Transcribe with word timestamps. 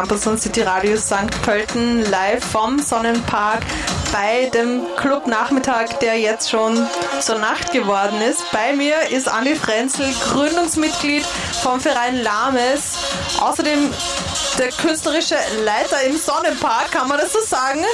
Campus 0.00 0.26
und 0.26 0.40
City 0.40 0.62
Radio 0.62 0.96
St. 0.96 1.30
Pölten 1.42 2.10
live 2.10 2.42
vom 2.42 2.80
Sonnenpark 2.80 3.60
bei 4.10 4.48
dem 4.48 4.80
Clubnachmittag, 4.96 5.98
der 6.00 6.18
jetzt 6.18 6.48
schon 6.48 6.86
zur 7.20 7.38
Nacht 7.38 7.70
geworden 7.70 8.18
ist. 8.22 8.42
Bei 8.50 8.72
mir 8.72 8.94
ist 9.10 9.28
Andi 9.28 9.54
Frenzel, 9.54 10.06
Gründungsmitglied 10.32 11.26
vom 11.62 11.80
Verein 11.80 12.22
Lames. 12.22 12.96
Außerdem 13.40 13.92
der 14.58 14.68
künstlerische 14.68 15.36
Leiter 15.66 16.02
im 16.06 16.16
Sonnenpark, 16.16 16.92
kann 16.92 17.06
man 17.06 17.18
das 17.18 17.34
so 17.34 17.40
sagen? 17.44 17.84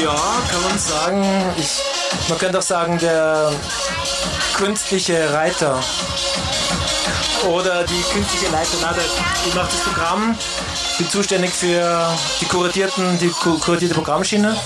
Ja, 0.00 0.16
kann 0.50 0.62
man 0.66 0.78
sagen. 0.78 1.52
Ich, 1.58 1.82
man 2.30 2.38
könnte 2.38 2.60
auch 2.60 2.62
sagen, 2.62 2.98
der 2.98 3.52
künstliche 4.56 5.34
Reiter 5.34 5.82
oder 7.46 7.84
die 7.84 8.02
künstliche 8.12 8.50
Leiter. 8.52 8.68
ich 9.46 9.54
mache 9.54 9.68
das 9.70 9.80
Programm, 9.80 10.36
bin 10.98 11.10
zuständig 11.10 11.50
für 11.52 12.16
die 12.40 12.46
kuratierten, 12.46 13.18
die 13.18 13.28
kuratierte 13.28 13.94
Programmschiene. 13.94 14.56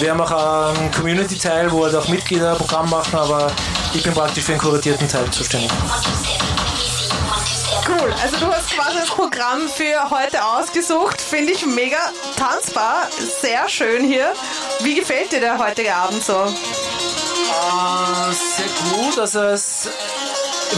Wir 0.00 0.10
haben 0.10 0.20
auch 0.20 0.30
einen 0.30 0.90
Community-Teil, 0.92 1.70
wo 1.70 1.84
halt 1.84 1.94
auch 1.94 2.08
Mitglieder 2.08 2.54
Programm 2.54 2.90
machen, 2.90 3.18
aber 3.18 3.50
ich 3.94 4.02
bin 4.02 4.14
praktisch 4.14 4.44
für 4.44 4.52
den 4.52 4.60
kuratierten 4.60 5.08
Teil 5.08 5.30
zuständig. 5.30 5.70
Cool, 7.86 8.12
also 8.22 8.36
du 8.36 8.52
hast 8.52 8.70
quasi 8.70 8.98
das 8.98 9.08
Programm 9.08 9.68
für 9.68 10.10
heute 10.10 10.44
ausgesucht. 10.44 11.20
Finde 11.20 11.52
ich 11.52 11.64
mega 11.64 11.98
tanzbar, 12.36 13.08
sehr 13.40 13.68
schön 13.68 14.04
hier. 14.04 14.32
Wie 14.80 14.94
gefällt 14.94 15.32
dir 15.32 15.40
der 15.40 15.58
heutige 15.58 15.94
Abend 15.94 16.22
so? 16.22 16.34
Uh, 16.34 18.32
sehr 18.32 18.66
gut, 18.92 19.18
also 19.18 19.40
es 19.40 19.88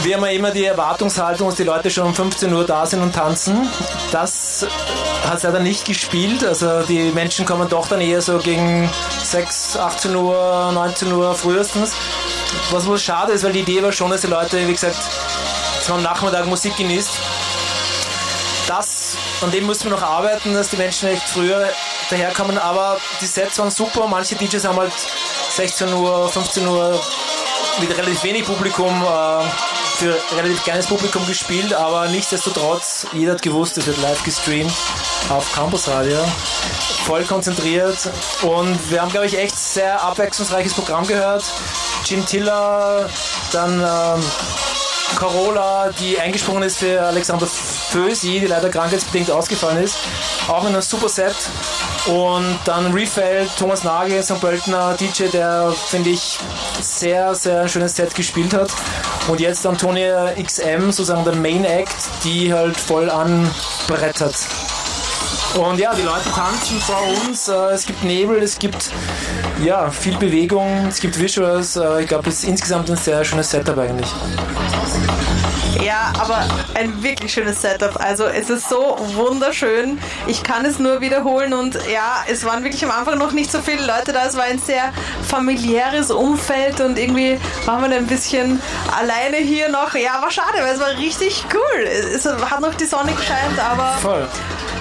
wir 0.03 0.15
haben 0.15 0.25
ja 0.25 0.31
immer 0.31 0.51
die 0.51 0.65
Erwartungshaltung, 0.65 1.49
dass 1.49 1.57
die 1.57 1.63
Leute 1.63 1.89
schon 1.91 2.07
um 2.07 2.15
15 2.15 2.53
Uhr 2.53 2.65
da 2.65 2.85
sind 2.85 3.01
und 3.01 3.13
tanzen. 3.13 3.69
Das 4.11 4.65
hat 5.23 5.37
es 5.37 5.43
leider 5.43 5.59
nicht 5.59 5.85
gespielt. 5.85 6.43
Also 6.43 6.81
die 6.83 7.11
Menschen 7.11 7.45
kommen 7.45 7.69
doch 7.69 7.87
dann 7.87 8.01
eher 8.01 8.21
so 8.21 8.37
gegen 8.39 8.89
6, 9.23 9.77
18 9.77 10.15
Uhr, 10.15 10.71
19 10.73 11.11
Uhr 11.11 11.35
frühestens. 11.35 11.93
Was 12.71 12.85
wohl 12.87 12.97
schade 12.97 13.33
ist, 13.33 13.43
weil 13.43 13.53
die 13.53 13.59
Idee 13.59 13.83
war 13.83 13.91
schon, 13.91 14.11
dass 14.11 14.21
die 14.21 14.27
Leute, 14.27 14.67
wie 14.67 14.73
gesagt, 14.73 14.97
am 15.89 16.01
Nachmittag 16.03 16.45
Musik 16.47 16.75
genießt. 16.77 17.11
Das, 18.67 19.17
an 19.41 19.51
dem 19.51 19.67
müssen 19.67 19.85
wir 19.85 19.91
noch 19.91 20.03
arbeiten, 20.03 20.53
dass 20.53 20.69
die 20.69 20.77
Menschen 20.77 21.09
echt 21.09 21.23
früher 21.23 21.69
daherkommen. 22.09 22.57
Aber 22.57 22.97
die 23.19 23.25
Sets 23.25 23.59
waren 23.59 23.71
super. 23.71 24.07
Manche 24.07 24.35
DJs 24.35 24.63
haben 24.65 24.77
halt 24.77 24.93
16 25.49 25.93
Uhr, 25.93 26.29
15 26.29 26.65
Uhr 26.67 26.99
mit 27.79 27.97
relativ 27.97 28.23
wenig 28.23 28.45
Publikum 28.45 29.03
äh, 29.03 29.80
für 30.01 30.17
relativ 30.35 30.63
kleines 30.63 30.87
Publikum 30.87 31.27
gespielt, 31.27 31.75
aber 31.75 32.07
nichtsdestotrotz, 32.07 33.05
jeder 33.13 33.33
hat 33.33 33.43
gewusst, 33.43 33.77
es 33.77 33.85
wird 33.85 34.01
live 34.01 34.23
gestreamt 34.23 34.73
auf 35.29 35.53
Campus 35.53 35.87
Radio. 35.87 36.17
Voll 37.05 37.23
konzentriert 37.23 38.09
und 38.41 38.89
wir 38.89 38.99
haben, 38.99 39.11
glaube 39.11 39.27
ich, 39.27 39.37
echt 39.37 39.55
sehr 39.55 40.01
abwechslungsreiches 40.01 40.73
Programm 40.73 41.05
gehört. 41.05 41.43
Gintilla, 42.03 43.07
dann 43.51 43.79
ähm, 43.79 44.23
Corolla, 45.17 45.91
die 45.99 46.19
eingesprungen 46.19 46.63
ist 46.63 46.77
für 46.77 46.99
Alexander 46.99 47.45
Fösi, 47.45 48.39
die 48.39 48.47
leider 48.47 48.69
krankheitsbedingt 48.69 49.29
ausgefallen 49.29 49.83
ist. 49.83 49.97
Auch 50.47 50.61
in 50.63 50.69
einem 50.69 50.81
super 50.81 51.09
Set. 51.09 51.35
Und 52.07 52.59
dann 52.65 52.93
Refeld, 52.93 53.49
Thomas 53.57 53.83
Nagel, 53.83 54.23
St. 54.23 54.41
Pöltener 54.41 54.95
DJ, 54.95 55.25
der, 55.25 55.71
finde 55.71 56.09
ich, 56.09 56.39
sehr, 56.81 57.35
sehr 57.35 57.67
schönes 57.67 57.95
Set 57.95 58.15
gespielt 58.15 58.53
hat. 58.53 58.71
Und 59.27 59.39
jetzt 59.39 59.65
Antonia 59.65 60.33
XM, 60.41 60.91
sozusagen 60.91 61.23
der 61.23 61.35
Main 61.35 61.63
Act, 61.63 61.95
die 62.23 62.51
halt 62.51 62.75
voll 62.75 63.09
anbrettert. 63.09 64.35
Und 65.55 65.79
ja, 65.79 65.93
die 65.93 66.01
Leute 66.01 66.29
tanzen 66.33 66.79
vor 66.79 67.03
uns. 67.25 67.47
Äh, 67.47 67.73
es 67.73 67.85
gibt 67.85 68.03
Nebel, 68.03 68.41
es 68.41 68.57
gibt 68.57 68.91
ja, 69.63 69.91
viel 69.91 70.17
Bewegung, 70.17 70.87
es 70.87 70.99
gibt 70.99 71.19
Visuals. 71.19 71.75
Äh, 71.75 72.01
ich 72.01 72.07
glaube, 72.07 72.29
es 72.29 72.39
ist 72.39 72.45
insgesamt 72.45 72.89
ein 72.89 72.97
sehr 72.97 73.23
schönes 73.23 73.51
Setup 73.51 73.77
eigentlich. 73.77 74.09
Ja, 75.79 76.11
aber 76.19 76.45
ein 76.75 77.01
wirklich 77.03 77.33
schönes 77.33 77.61
Setup. 77.61 77.99
Also 77.99 78.25
es 78.25 78.49
ist 78.49 78.69
so 78.69 78.97
wunderschön. 79.13 79.99
Ich 80.27 80.43
kann 80.43 80.65
es 80.65 80.79
nur 80.79 81.01
wiederholen 81.01 81.53
und 81.53 81.75
ja, 81.91 82.23
es 82.27 82.45
waren 82.45 82.63
wirklich 82.63 82.83
am 82.83 82.91
Anfang 82.91 83.17
noch 83.17 83.31
nicht 83.31 83.51
so 83.51 83.59
viele 83.61 83.85
Leute 83.85 84.11
da. 84.11 84.25
Es 84.25 84.35
war 84.35 84.43
ein 84.43 84.59
sehr 84.59 84.91
familiäres 85.27 86.11
Umfeld 86.11 86.81
und 86.81 86.97
irgendwie 86.97 87.39
waren 87.65 87.89
wir 87.89 87.97
ein 87.97 88.07
bisschen 88.07 88.61
alleine 88.97 89.37
hier 89.37 89.69
noch. 89.69 89.95
Ja, 89.95 90.21
war 90.21 90.31
schade, 90.31 90.57
weil 90.59 90.73
es 90.73 90.79
war 90.79 90.89
richtig 90.97 91.45
cool. 91.53 91.83
Es 91.83 92.25
hat 92.25 92.61
noch 92.61 92.75
die 92.75 92.85
Sonne 92.85 93.13
gescheint, 93.13 93.59
aber 93.59 93.97
Voll. 94.01 94.27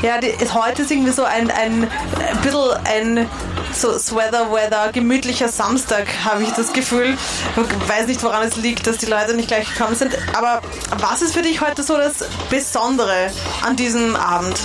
Ja, 0.02 0.18
die, 0.18 0.32
heute 0.54 0.82
ist 0.82 0.90
irgendwie 0.90 1.12
so 1.12 1.24
ein, 1.24 1.50
ein, 1.50 1.82
ein 1.84 2.40
bisschen 2.42 2.70
ein 2.84 3.28
so 3.74 3.98
Sweater 3.98 4.50
Weather, 4.50 4.92
gemütlicher 4.92 5.48
Samstag, 5.48 6.06
habe 6.24 6.42
ich 6.42 6.50
das 6.50 6.72
Gefühl. 6.72 7.16
Ich 7.56 7.88
weiß 7.88 8.06
nicht, 8.06 8.22
woran 8.22 8.46
es 8.46 8.56
liegt, 8.56 8.86
dass 8.86 8.98
die 8.98 9.06
Leute 9.06 9.34
nicht 9.34 9.48
gleich 9.48 9.72
gekommen 9.72 9.96
sind. 9.96 10.16
Aber 10.36 10.60
was 10.98 11.22
ist 11.22 11.34
für 11.34 11.42
dich 11.42 11.60
heute 11.60 11.82
so 11.82 11.96
das 11.96 12.24
Besondere 12.48 13.30
an 13.62 13.76
diesem 13.76 14.16
Abend? 14.16 14.58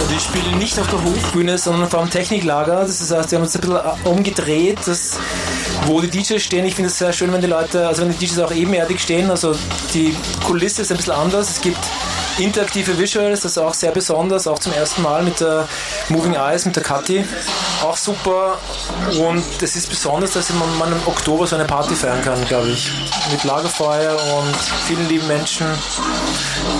Also 0.00 0.14
ich 0.14 0.22
spiele 0.22 0.56
nicht 0.56 0.78
auf 0.78 0.88
der 0.88 1.04
Hofbühne, 1.04 1.58
sondern 1.58 1.88
vor 1.88 2.00
dem 2.00 2.10
Techniklager. 2.10 2.80
Das 2.80 3.00
heißt, 3.00 3.30
wir 3.30 3.36
haben 3.36 3.44
uns 3.44 3.54
ein 3.54 3.60
bisschen 3.60 3.76
äh, 3.76 4.08
umgedreht, 4.08 4.78
das, 4.86 5.18
wo 5.86 6.00
die 6.00 6.08
DJs 6.08 6.42
stehen. 6.42 6.64
Ich 6.64 6.74
finde 6.74 6.88
es 6.88 6.98
sehr 6.98 7.12
schön, 7.12 7.30
wenn 7.32 7.42
die 7.42 7.46
Leute, 7.46 7.86
also 7.86 8.02
wenn 8.02 8.10
die 8.10 8.26
DJs 8.26 8.38
auch 8.40 8.52
ebenerdig 8.52 8.98
stehen. 8.98 9.30
Also 9.30 9.54
die 9.92 10.16
Kulisse 10.46 10.82
ist 10.82 10.90
ein 10.90 10.96
bisschen 10.96 11.12
anders. 11.12 11.50
Es 11.50 11.60
gibt 11.60 11.78
interaktive 12.38 12.98
Visuals, 12.98 13.40
das 13.40 13.52
ist 13.52 13.58
auch 13.58 13.74
sehr 13.74 13.90
besonders, 13.90 14.46
auch 14.46 14.58
zum 14.58 14.72
ersten 14.72 15.02
Mal 15.02 15.22
mit 15.22 15.40
der 15.40 15.68
Moving 16.08 16.34
Eyes, 16.34 16.64
mit 16.64 16.76
der 16.76 16.82
Kathi. 16.82 17.24
Auch 17.82 17.96
super 17.96 18.58
und 19.18 19.44
es 19.60 19.76
ist 19.76 19.88
besonders, 19.88 20.32
dass 20.32 20.50
man, 20.50 20.78
man 20.78 20.92
im 20.92 21.00
Oktober 21.06 21.46
so 21.46 21.56
eine 21.56 21.64
Party 21.64 21.94
feiern 21.94 22.22
kann, 22.22 22.44
glaube 22.46 22.68
ich. 22.68 22.90
Mit 23.30 23.44
Lagerfeuer 23.44 24.12
und 24.12 24.56
vielen 24.86 25.08
lieben 25.08 25.26
Menschen. 25.26 25.66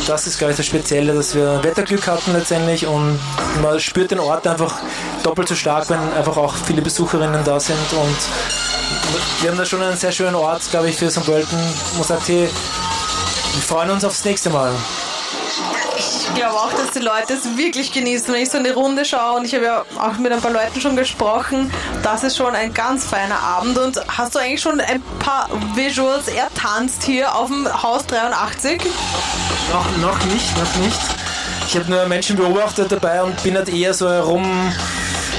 Das 0.06 0.26
ist, 0.26 0.38
glaube 0.38 0.52
ich, 0.52 0.56
das 0.56 0.66
Spezielle, 0.66 1.14
dass 1.14 1.34
wir 1.34 1.62
Wetterglück 1.62 2.06
hatten 2.06 2.32
letztendlich 2.32 2.86
und 2.86 3.18
man 3.62 3.80
spürt 3.80 4.10
den 4.10 4.20
Ort 4.20 4.46
einfach 4.46 4.76
doppelt 5.22 5.48
so 5.48 5.54
stark, 5.54 5.88
wenn 5.90 6.12
einfach 6.12 6.36
auch 6.36 6.54
viele 6.54 6.82
Besucherinnen 6.82 7.44
da 7.44 7.60
sind 7.60 7.92
und 7.92 8.16
wir 9.40 9.50
haben 9.50 9.58
da 9.58 9.64
schon 9.64 9.82
einen 9.82 9.96
sehr 9.96 10.12
schönen 10.12 10.34
Ort, 10.34 10.62
glaube 10.70 10.88
ich, 10.88 10.96
für 10.96 11.10
St. 11.10 11.24
Pölten. 11.24 11.58
Man 11.94 12.04
sagt, 12.04 12.28
hey, 12.28 12.48
wir 13.54 13.62
freuen 13.62 13.90
uns 13.90 14.04
aufs 14.04 14.24
nächste 14.24 14.50
Mal 14.50 14.72
ich 16.32 16.40
glaube 16.40 16.56
auch, 16.56 16.72
dass 16.72 16.92
die 16.92 17.00
Leute 17.00 17.34
es 17.34 17.56
wirklich 17.56 17.92
genießen. 17.92 18.32
Wenn 18.32 18.42
ich 18.42 18.50
so 18.50 18.58
in 18.58 18.64
die 18.64 18.70
Runde 18.70 19.04
schaue 19.04 19.38
und 19.38 19.44
ich 19.44 19.54
habe 19.54 19.64
ja 19.64 19.84
auch 19.98 20.18
mit 20.18 20.32
ein 20.32 20.40
paar 20.40 20.52
Leuten 20.52 20.80
schon 20.80 20.96
gesprochen, 20.96 21.72
das 22.02 22.22
ist 22.22 22.36
schon 22.36 22.54
ein 22.54 22.72
ganz 22.72 23.04
feiner 23.04 23.40
Abend. 23.40 23.78
Und 23.78 24.00
hast 24.08 24.34
du 24.34 24.38
eigentlich 24.38 24.60
schon 24.60 24.80
ein 24.80 25.02
paar 25.18 25.48
Visuals 25.74 26.28
ertanzt 26.28 27.02
hier 27.02 27.34
auf 27.34 27.48
dem 27.48 27.68
Haus 27.82 28.06
83? 28.06 28.80
Noch, 29.72 29.96
noch 29.98 30.24
nicht, 30.26 30.56
noch 30.56 30.76
nicht. 30.84 31.00
Ich 31.66 31.76
habe 31.76 31.90
nur 31.90 32.06
Menschen 32.06 32.36
beobachtet 32.36 32.90
dabei 32.92 33.22
und 33.22 33.42
bin 33.42 33.56
halt 33.56 33.68
eher 33.68 33.94
so 33.94 34.08
herum 34.08 34.72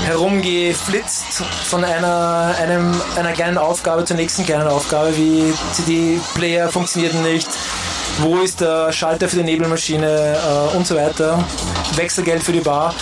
herumgeflitzt 0.06 1.44
von 1.66 1.84
einer, 1.84 2.56
einem, 2.60 3.00
einer 3.16 3.34
kleinen 3.34 3.58
Aufgabe 3.58 4.04
zur 4.06 4.18
nächsten 4.18 4.46
kleinen 4.46 4.68
Aufgabe, 4.68 5.16
wie 5.16 5.54
CD-Player 5.74 6.70
funktionierten 6.70 7.22
nicht, 7.22 7.48
wo 8.22 8.38
ist 8.40 8.62
der 8.62 8.92
Schalter 8.92 9.28
für 9.28 9.38
die 9.38 9.44
Nebelmaschine 9.44 10.38
äh, 10.74 10.76
und 10.76 10.86
so 10.88 10.96
weiter, 10.96 11.44
Wechselgeld 11.96 12.44
für 12.44 12.52
die 12.54 12.62
Bar. 12.62 12.94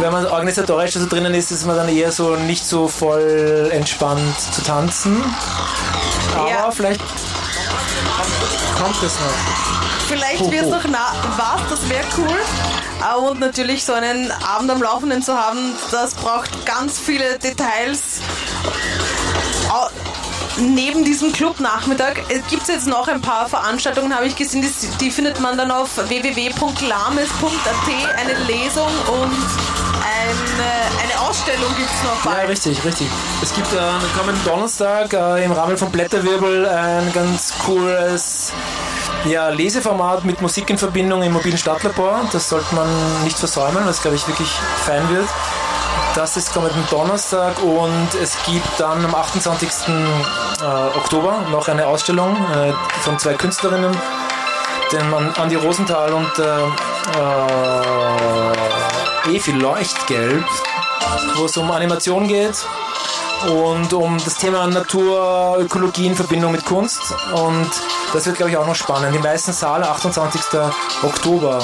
Wenn 0.00 0.12
man 0.12 0.26
organisatorisch 0.26 0.94
so 0.94 1.06
drinnen 1.06 1.34
ist, 1.34 1.50
ist 1.52 1.66
man 1.66 1.76
dann 1.76 1.88
eher 1.88 2.10
so 2.10 2.34
nicht 2.36 2.64
so 2.66 2.88
voll 2.88 3.70
entspannt 3.72 4.38
zu 4.40 4.62
tanzen. 4.62 5.22
Aber 6.36 6.48
Ja. 6.48 6.70
vielleicht 6.70 7.00
kommt 8.80 8.96
es 9.02 9.14
noch. 9.14 10.08
Vielleicht 10.08 10.50
wird 10.50 10.64
es 10.64 10.70
noch 10.70 10.84
na 10.90 11.12
was, 11.36 11.60
das 11.70 11.88
wäre 11.88 12.04
cool. 12.18 12.38
Ah, 13.00 13.14
Und 13.16 13.40
natürlich 13.40 13.84
so 13.84 13.92
einen 13.92 14.30
Abend 14.30 14.70
am 14.70 14.82
Laufenden 14.82 15.22
zu 15.22 15.34
haben, 15.34 15.74
das 15.90 16.14
braucht 16.14 16.64
ganz 16.66 16.98
viele 16.98 17.38
Details. 17.38 18.20
Neben 20.58 21.04
diesem 21.04 21.32
Clubnachmittag 21.32 22.14
gibt 22.50 22.62
es 22.62 22.68
jetzt 22.68 22.86
noch 22.86 23.08
ein 23.08 23.20
paar 23.22 23.48
Veranstaltungen, 23.48 24.14
habe 24.14 24.26
ich 24.26 24.36
gesehen, 24.36 24.60
die, 24.62 24.70
die 24.98 25.10
findet 25.10 25.40
man 25.40 25.56
dann 25.56 25.70
auf 25.70 25.96
www.lames.at, 25.96 28.18
eine 28.18 28.34
Lesung 28.44 28.88
und 29.08 29.32
eine, 30.04 31.02
eine 31.02 31.20
Ausstellung 31.20 31.74
gibt 31.76 31.88
es 31.90 32.02
noch 32.04 32.24
Ja, 32.24 32.32
bald. 32.38 32.48
richtig, 32.50 32.84
richtig. 32.84 33.06
Es 33.42 33.54
gibt 33.54 33.72
äh, 33.72 33.78
am 33.78 34.02
kommenden 34.18 34.44
Donnerstag 34.44 35.12
äh, 35.14 35.44
im 35.44 35.52
Rahmen 35.52 35.76
von 35.78 35.90
Blätterwirbel 35.90 36.66
ein 36.66 37.10
ganz 37.14 37.54
cooles 37.64 38.52
ja, 39.24 39.48
Leseformat 39.48 40.24
mit 40.24 40.42
Musik 40.42 40.68
in 40.68 40.76
Verbindung 40.78 41.22
im 41.22 41.32
mobilen 41.32 41.56
Stadtlabor. 41.58 42.20
Das 42.32 42.48
sollte 42.50 42.74
man 42.74 42.88
nicht 43.24 43.38
versäumen, 43.38 43.86
was 43.86 44.02
glaube 44.02 44.16
ich 44.16 44.28
wirklich 44.28 44.50
fein 44.84 45.08
wird. 45.08 45.28
Das 46.14 46.36
ist 46.36 46.52
kommenden 46.52 46.84
Donnerstag 46.90 47.62
und 47.62 48.08
es 48.20 48.36
gibt 48.44 48.68
dann 48.78 49.02
am 49.02 49.14
28. 49.14 49.70
Äh, 49.88 50.64
Oktober 50.98 51.40
noch 51.50 51.68
eine 51.68 51.86
Ausstellung 51.86 52.36
äh, 52.36 52.74
von 53.00 53.18
zwei 53.18 53.32
Künstlerinnen, 53.32 53.96
den 54.92 55.10
man 55.10 55.34
Andi 55.36 55.54
Rosenthal 55.54 56.12
und 56.12 56.38
äh, 56.38 56.64
äh, 59.28 59.36
Evi 59.36 59.52
Leuchtgelb, 59.52 60.44
wo 61.36 61.46
es 61.46 61.56
um 61.56 61.70
Animation 61.70 62.28
geht 62.28 62.56
und 63.48 63.94
um 63.94 64.18
das 64.22 64.34
Thema 64.34 64.66
Natur, 64.66 65.56
Ökologie 65.60 66.08
in 66.08 66.14
Verbindung 66.14 66.52
mit 66.52 66.66
Kunst. 66.66 67.00
Und 67.32 67.70
das 68.12 68.26
wird, 68.26 68.36
glaube 68.36 68.50
ich, 68.50 68.58
auch 68.58 68.66
noch 68.66 68.74
spannend. 68.74 69.16
Im 69.16 69.24
Weißen 69.24 69.54
Saal, 69.54 69.82
28. 69.82 70.42
Oktober. 71.02 71.58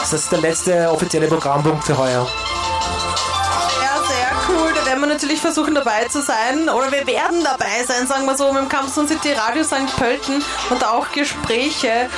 Das 0.00 0.12
ist 0.12 0.30
der 0.30 0.40
letzte 0.40 0.90
offizielle 0.90 1.28
Programmpunkt 1.28 1.84
für 1.84 1.96
heuer. 1.96 2.26
Werden 5.00 5.08
wir 5.08 5.14
natürlich 5.14 5.40
versuchen 5.40 5.74
dabei 5.74 6.04
zu 6.08 6.20
sein. 6.20 6.68
Oder 6.68 6.92
wir 6.92 7.06
werden 7.06 7.42
dabei 7.42 7.84
sein, 7.86 8.06
sagen 8.06 8.26
wir 8.26 8.36
so, 8.36 8.52
mit 8.52 8.62
dem 8.62 8.68
Campus 8.68 8.94
City 8.94 9.32
Radio 9.32 9.64
St. 9.64 9.96
Pölten 9.96 10.44
und 10.68 10.84
auch 10.84 11.10
Gespräche 11.12 12.10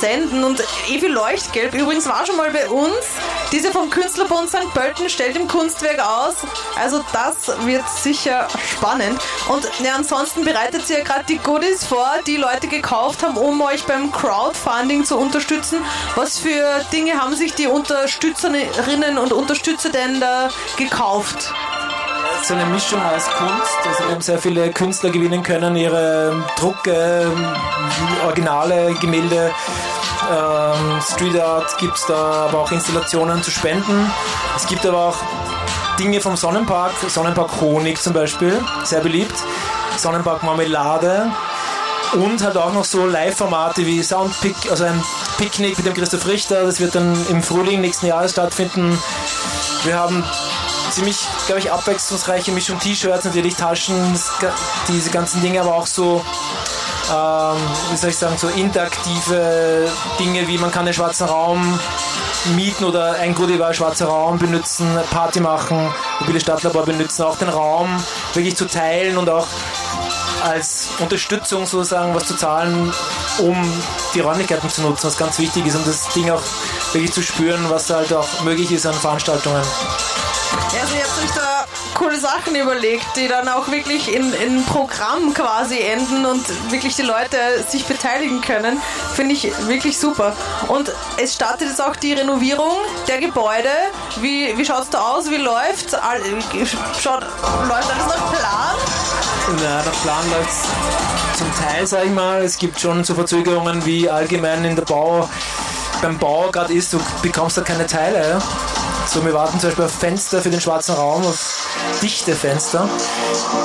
senden. 0.00 0.42
Und 0.42 0.64
Evi 0.88 1.08
Leuchtgelb 1.08 1.74
übrigens 1.74 2.08
war 2.08 2.24
schon 2.24 2.36
mal 2.38 2.50
bei 2.50 2.68
uns. 2.70 2.94
Diese 3.52 3.70
vom 3.70 3.90
Künstlerbund 3.90 4.48
St. 4.48 4.72
Pölten 4.72 5.10
stellt 5.10 5.36
im 5.36 5.46
Kunstwerk 5.46 5.98
aus. 5.98 6.36
Also 6.80 7.04
das 7.12 7.54
wird 7.66 7.86
sicher 7.90 8.48
spannend. 8.70 9.20
Und 9.50 9.68
ja, 9.84 9.94
ansonsten 9.94 10.42
bereitet 10.42 10.86
sie 10.86 10.94
ja 10.94 11.04
gerade 11.04 11.24
die 11.28 11.38
Goodies 11.38 11.84
vor, 11.84 12.08
die 12.26 12.38
Leute 12.38 12.66
gekauft 12.66 13.22
haben, 13.22 13.36
um 13.36 13.60
euch 13.60 13.84
beim 13.84 14.10
Crowdfunding 14.10 15.04
zu 15.04 15.18
unterstützen. 15.18 15.84
Was 16.14 16.38
für 16.38 16.82
Dinge 16.92 17.20
haben 17.20 17.34
sich 17.34 17.54
die 17.54 17.66
Unterstützerinnen 17.66 19.18
und 19.18 19.34
Unterstützer 19.34 19.90
denn 19.90 20.18
da 20.18 20.48
gekauft? 20.78 21.52
So 22.44 22.54
eine 22.54 22.66
Mischung 22.66 23.00
aus 23.00 23.26
Kunst. 23.26 23.78
Also 23.86 24.04
wir 24.04 24.14
haben 24.14 24.20
sehr 24.20 24.38
viele 24.38 24.70
Künstler 24.70 25.10
gewinnen 25.10 25.42
können, 25.42 25.76
ihre 25.76 26.44
Drucke, 26.58 27.30
Originale, 28.24 28.94
Gemälde, 29.00 29.52
ähm, 30.30 31.00
Street 31.00 31.38
Art 31.40 31.76
gibt 31.78 31.96
es 31.96 32.06
da, 32.06 32.46
aber 32.48 32.60
auch 32.60 32.72
Installationen 32.72 33.42
zu 33.42 33.50
spenden. 33.50 34.10
Es 34.56 34.66
gibt 34.66 34.84
aber 34.86 34.98
auch 34.98 35.16
Dinge 35.98 36.20
vom 36.20 36.36
Sonnenpark, 36.36 36.92
Sonnenpark 37.08 37.60
Honig 37.60 38.00
zum 38.00 38.12
Beispiel, 38.12 38.58
sehr 38.84 39.00
beliebt, 39.00 39.34
Sonnenpark 39.96 40.42
Marmelade 40.42 41.30
und 42.14 42.42
halt 42.42 42.56
auch 42.56 42.72
noch 42.72 42.84
so 42.84 43.06
Live-Formate 43.06 43.86
wie 43.86 44.02
Soundpick, 44.02 44.56
also 44.70 44.84
ein 44.84 45.02
Picknick 45.38 45.76
mit 45.76 45.86
dem 45.86 45.94
Christoph 45.94 46.26
Richter, 46.26 46.64
das 46.64 46.80
wird 46.80 46.94
dann 46.94 47.14
im 47.28 47.42
Frühling 47.42 47.80
nächsten 47.80 48.06
Jahres 48.06 48.32
stattfinden. 48.32 48.98
Wir 49.84 49.98
haben 49.98 50.24
ziemlich, 50.92 51.26
glaube 51.46 51.60
ich, 51.60 51.72
abwechslungsreiche 51.72 52.52
Mischung 52.52 52.78
T-Shirts, 52.78 53.24
natürlich 53.24 53.56
Taschen, 53.56 54.18
diese 54.88 55.10
ganzen 55.10 55.40
Dinge, 55.40 55.60
aber 55.60 55.74
auch 55.74 55.86
so, 55.86 56.24
ähm, 57.10 57.56
wie 57.90 57.96
soll 57.96 58.10
ich 58.10 58.18
sagen, 58.18 58.36
so 58.36 58.48
interaktive 58.48 59.90
Dinge, 60.18 60.46
wie 60.46 60.58
man 60.58 60.70
kann 60.70 60.84
den 60.84 60.94
schwarzen 60.94 61.26
Raum 61.26 61.78
mieten 62.56 62.84
oder 62.84 63.12
ein 63.14 63.34
Goodie 63.34 63.58
war 63.58 63.72
schwarzer 63.72 64.06
Raum 64.06 64.38
benutzen, 64.38 64.86
Party 65.10 65.40
machen, 65.40 65.92
mobile 66.20 66.40
Stadtlabor 66.40 66.84
benutzen, 66.84 67.22
auch 67.22 67.36
den 67.36 67.48
Raum 67.48 68.02
wirklich 68.34 68.56
zu 68.56 68.66
teilen 68.66 69.16
und 69.16 69.30
auch 69.30 69.46
als 70.42 70.88
Unterstützung 70.98 71.66
sozusagen 71.66 72.14
was 72.14 72.24
zu 72.26 72.36
zahlen, 72.36 72.92
um 73.38 73.56
die 74.14 74.20
Räumlichkeiten 74.20 74.68
zu 74.68 74.82
nutzen, 74.82 75.06
was 75.06 75.16
ganz 75.16 75.38
wichtig 75.38 75.66
ist, 75.66 75.76
um 75.76 75.84
das 75.84 76.08
Ding 76.08 76.30
auch 76.30 76.42
wirklich 76.92 77.12
zu 77.12 77.22
spüren, 77.22 77.64
was 77.68 77.88
halt 77.90 78.12
auch 78.12 78.42
möglich 78.42 78.72
ist 78.72 78.84
an 78.86 78.94
Veranstaltungen. 78.94 79.62
Ja, 80.74 80.80
also 80.80 80.94
ihr 80.94 81.02
habt 81.02 81.22
euch 81.22 81.34
da 81.34 81.64
coole 81.94 82.18
Sachen 82.18 82.54
überlegt, 82.54 83.04
die 83.16 83.28
dann 83.28 83.46
auch 83.48 83.68
wirklich 83.68 84.12
in, 84.12 84.32
in 84.32 84.64
Programm 84.64 85.34
quasi 85.34 85.78
enden 85.78 86.24
und 86.24 86.42
wirklich 86.70 86.96
die 86.96 87.02
Leute 87.02 87.36
sich 87.68 87.84
beteiligen 87.84 88.40
können. 88.40 88.80
Finde 89.14 89.34
ich 89.34 89.52
wirklich 89.66 89.98
super. 89.98 90.34
Und 90.68 90.90
es 91.18 91.34
startet 91.34 91.68
jetzt 91.68 91.82
auch 91.82 91.94
die 91.96 92.14
Renovierung 92.14 92.72
der 93.06 93.18
Gebäude. 93.18 93.68
Wie, 94.20 94.56
wie 94.56 94.64
schaut 94.64 94.84
es 94.84 94.90
da 94.90 95.00
aus? 95.00 95.28
Wie 95.30 95.36
läuft 95.36 95.90
Schaut, 97.00 97.22
läuft 97.22 97.92
alles 97.92 98.06
nach 98.08 98.32
Plan? 98.32 98.76
Na, 99.48 99.82
der 99.82 99.90
Plan 99.90 100.30
läuft 100.30 101.36
zum 101.36 101.52
Teil, 101.62 101.86
sag 101.86 102.04
ich 102.06 102.10
mal. 102.10 102.42
Es 102.42 102.56
gibt 102.56 102.80
schon 102.80 103.04
so 103.04 103.14
Verzögerungen, 103.14 103.84
wie 103.84 104.08
allgemein 104.08 104.64
in 104.64 104.76
der 104.76 104.84
Bau, 104.84 105.28
beim 106.00 106.18
Bau 106.18 106.50
gerade 106.50 106.72
ist, 106.72 106.92
du 106.92 107.00
bekommst 107.20 107.58
da 107.58 107.60
keine 107.60 107.86
Teile. 107.86 108.40
So, 109.06 109.24
wir 109.24 109.34
warten 109.34 109.58
zum 109.58 109.68
Beispiel 109.68 109.84
auf 109.84 109.92
Fenster 109.92 110.40
für 110.40 110.48
den 110.48 110.60
schwarzen 110.60 110.94
Raum, 110.94 111.26
auf 111.26 111.66
dichte 112.00 112.34
Fenster. 112.34 112.88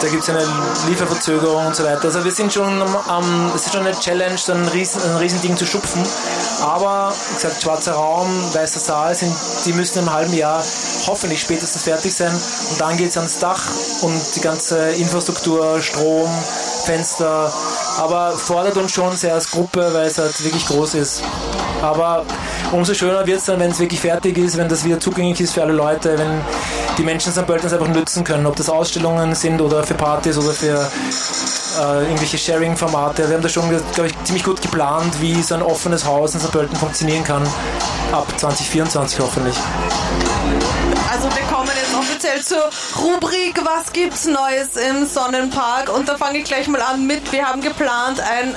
Da 0.02 0.08
gibt 0.08 0.24
es 0.24 0.30
eine 0.30 0.44
Lieferverzögerung 0.88 1.68
und 1.68 1.76
so 1.76 1.84
weiter. 1.84 2.06
Also 2.06 2.24
wir 2.26 2.32
sind 2.32 2.52
schon 2.52 2.82
am, 3.08 3.52
es 3.56 3.68
ist 3.68 3.74
schon 3.74 3.86
eine 3.86 3.98
Challenge, 3.98 4.38
so 4.38 4.54
ein, 4.54 4.68
Riesen, 4.68 5.02
ein 5.04 5.18
Riesending 5.18 5.56
zu 5.56 5.66
schupfen. 5.66 6.04
Aber, 6.62 7.14
wie 7.30 7.36
gesagt, 7.36 7.62
schwarzer 7.62 7.94
Raum, 7.94 8.28
weißer 8.54 8.80
Saal, 8.80 9.16
sind, 9.16 9.34
die 9.66 9.74
müssen 9.74 10.00
im 10.00 10.12
halben 10.12 10.34
Jahr 10.34 10.64
hoffentlich 11.06 11.42
spätestens 11.42 11.84
fertig 11.84 12.14
sein. 12.14 12.34
Und 12.72 12.82
dann 12.82 12.98
geht 12.98 13.12
es 13.12 13.18
ans 13.18 13.40
Dach 13.40 13.62
und 14.02 14.36
die 14.36 14.42
ganze 14.42 14.90
Infrastruktur, 14.90 15.82
Strom, 15.82 16.30
Fenster. 16.86 17.54
Aber 18.00 18.32
fordert 18.32 18.78
uns 18.78 18.92
schon 18.92 19.16
sehr 19.16 19.36
als 19.36 19.52
Gruppe, 19.52 19.94
weil 19.94 20.08
es 20.08 20.18
halt 20.18 20.44
wirklich 20.44 20.68
groß 20.68 20.96
ist. 20.96 21.22
Aber 21.82 22.26
umso 22.72 22.94
schöner 22.94 23.26
wird 23.26 23.40
es 23.40 23.46
dann, 23.46 23.60
wenn 23.60 23.72
es 23.72 23.80
wirklich 23.80 24.00
fertig 24.00 24.38
ist, 24.38 24.58
wenn 24.58 24.68
das 24.68 24.84
wieder 24.84 25.00
zugänglich 25.00 25.40
ist 25.42 25.54
für 25.54 25.64
alle 25.64 25.74
Leute, 25.74 26.18
wenn 26.18 26.42
die 26.98 27.04
Menschen 27.04 27.32
St. 27.32 27.46
Pölten 27.46 27.72
einfach 27.72 27.88
nutzen 27.88 28.24
können, 28.24 28.46
ob 28.46 28.56
das 28.56 28.70
Ausstellungen 28.70 29.36
sind 29.36 29.62
oder 29.62 29.84
für 29.84 29.94
Partys 29.94 30.38
oder 30.38 30.52
für 30.52 30.90
äh, 31.80 32.04
irgendwelche 32.04 32.38
Sharing-Formate. 32.38 33.28
Wir 33.28 33.36
haben 33.36 33.44
da 33.44 33.50
schon, 33.50 33.70
glaube 33.70 34.08
ich, 34.08 34.24
ziemlich 34.24 34.44
gut 34.44 34.62
geplant, 34.62 35.14
wie 35.22 35.42
so 35.42 35.56
ein 35.56 35.62
offenes 35.62 36.06
Haus 36.06 36.34
in 36.34 36.40
St. 36.40 36.52
Pölten 36.52 36.76
funktionieren 36.76 37.24
kann. 37.24 37.44
Ab 38.12 38.28
2024 38.38 39.20
hoffentlich. 39.20 39.56
Also 41.12 41.30
wir 41.30 41.44
kommen 41.54 41.67
offiziell 41.98 42.44
zur 42.44 42.70
Rubrik 42.98 43.60
Was 43.64 43.92
gibt's 43.92 44.26
Neues 44.26 44.76
im 44.76 45.06
Sonnenpark? 45.06 45.90
Und 45.94 46.08
da 46.08 46.18
fange 46.18 46.40
ich 46.40 46.46
gleich 46.46 46.68
mal 46.68 46.82
an 46.82 47.08
mit, 47.08 47.32
wir 47.32 47.48
haben 47.48 47.62
geplant, 47.62 48.20
ein 48.20 48.56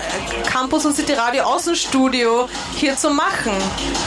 Campus 0.50 0.84
und 0.84 0.94
City 0.94 1.14
Radio 1.14 1.44
Außenstudio 1.44 2.48
hier 2.76 2.96
zu 2.96 3.10
machen. 3.10 3.52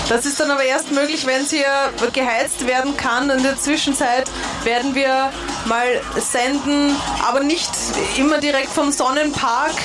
Das 0.10 0.26
ist 0.26 0.39
dann 0.39 0.52
aber 0.52 0.63
erst 0.63 0.91
möglich, 0.91 1.26
wenn 1.26 1.41
es 1.41 1.50
hier 1.50 1.65
geheizt 2.13 2.67
werden 2.67 2.96
kann. 2.96 3.30
In 3.30 3.43
der 3.43 3.58
Zwischenzeit 3.58 4.30
werden 4.63 4.96
wir 4.96 5.32
mal 5.65 6.02
senden, 6.15 6.96
aber 7.28 7.41
nicht 7.41 7.72
immer 8.17 8.38
direkt 8.38 8.69
vom 8.69 8.91
Sonnenpark. 8.91 9.76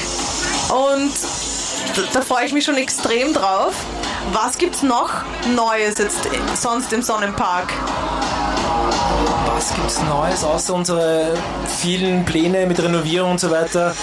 Und 0.70 1.12
da, 2.12 2.20
freue 2.20 2.44
ich 2.46 2.52
mich 2.52 2.64
schon 2.64 2.76
extrem 2.76 3.32
drauf. 3.32 3.74
Was 4.32 4.58
gibt's 4.58 4.82
noch 4.82 5.10
Neues 5.54 5.98
jetzt 5.98 6.28
sonst 6.54 6.92
im 6.92 7.02
Sonnenpark? 7.02 7.72
Was 9.54 9.74
gibt's 9.74 10.00
Neues, 10.02 10.44
außer 10.44 10.74
unsere 10.74 11.34
vielen 11.80 12.24
Pläne 12.24 12.66
mit 12.66 12.82
Renovierung 12.82 13.32
und 13.32 13.40
so 13.40 13.50
weiter? 13.50 13.94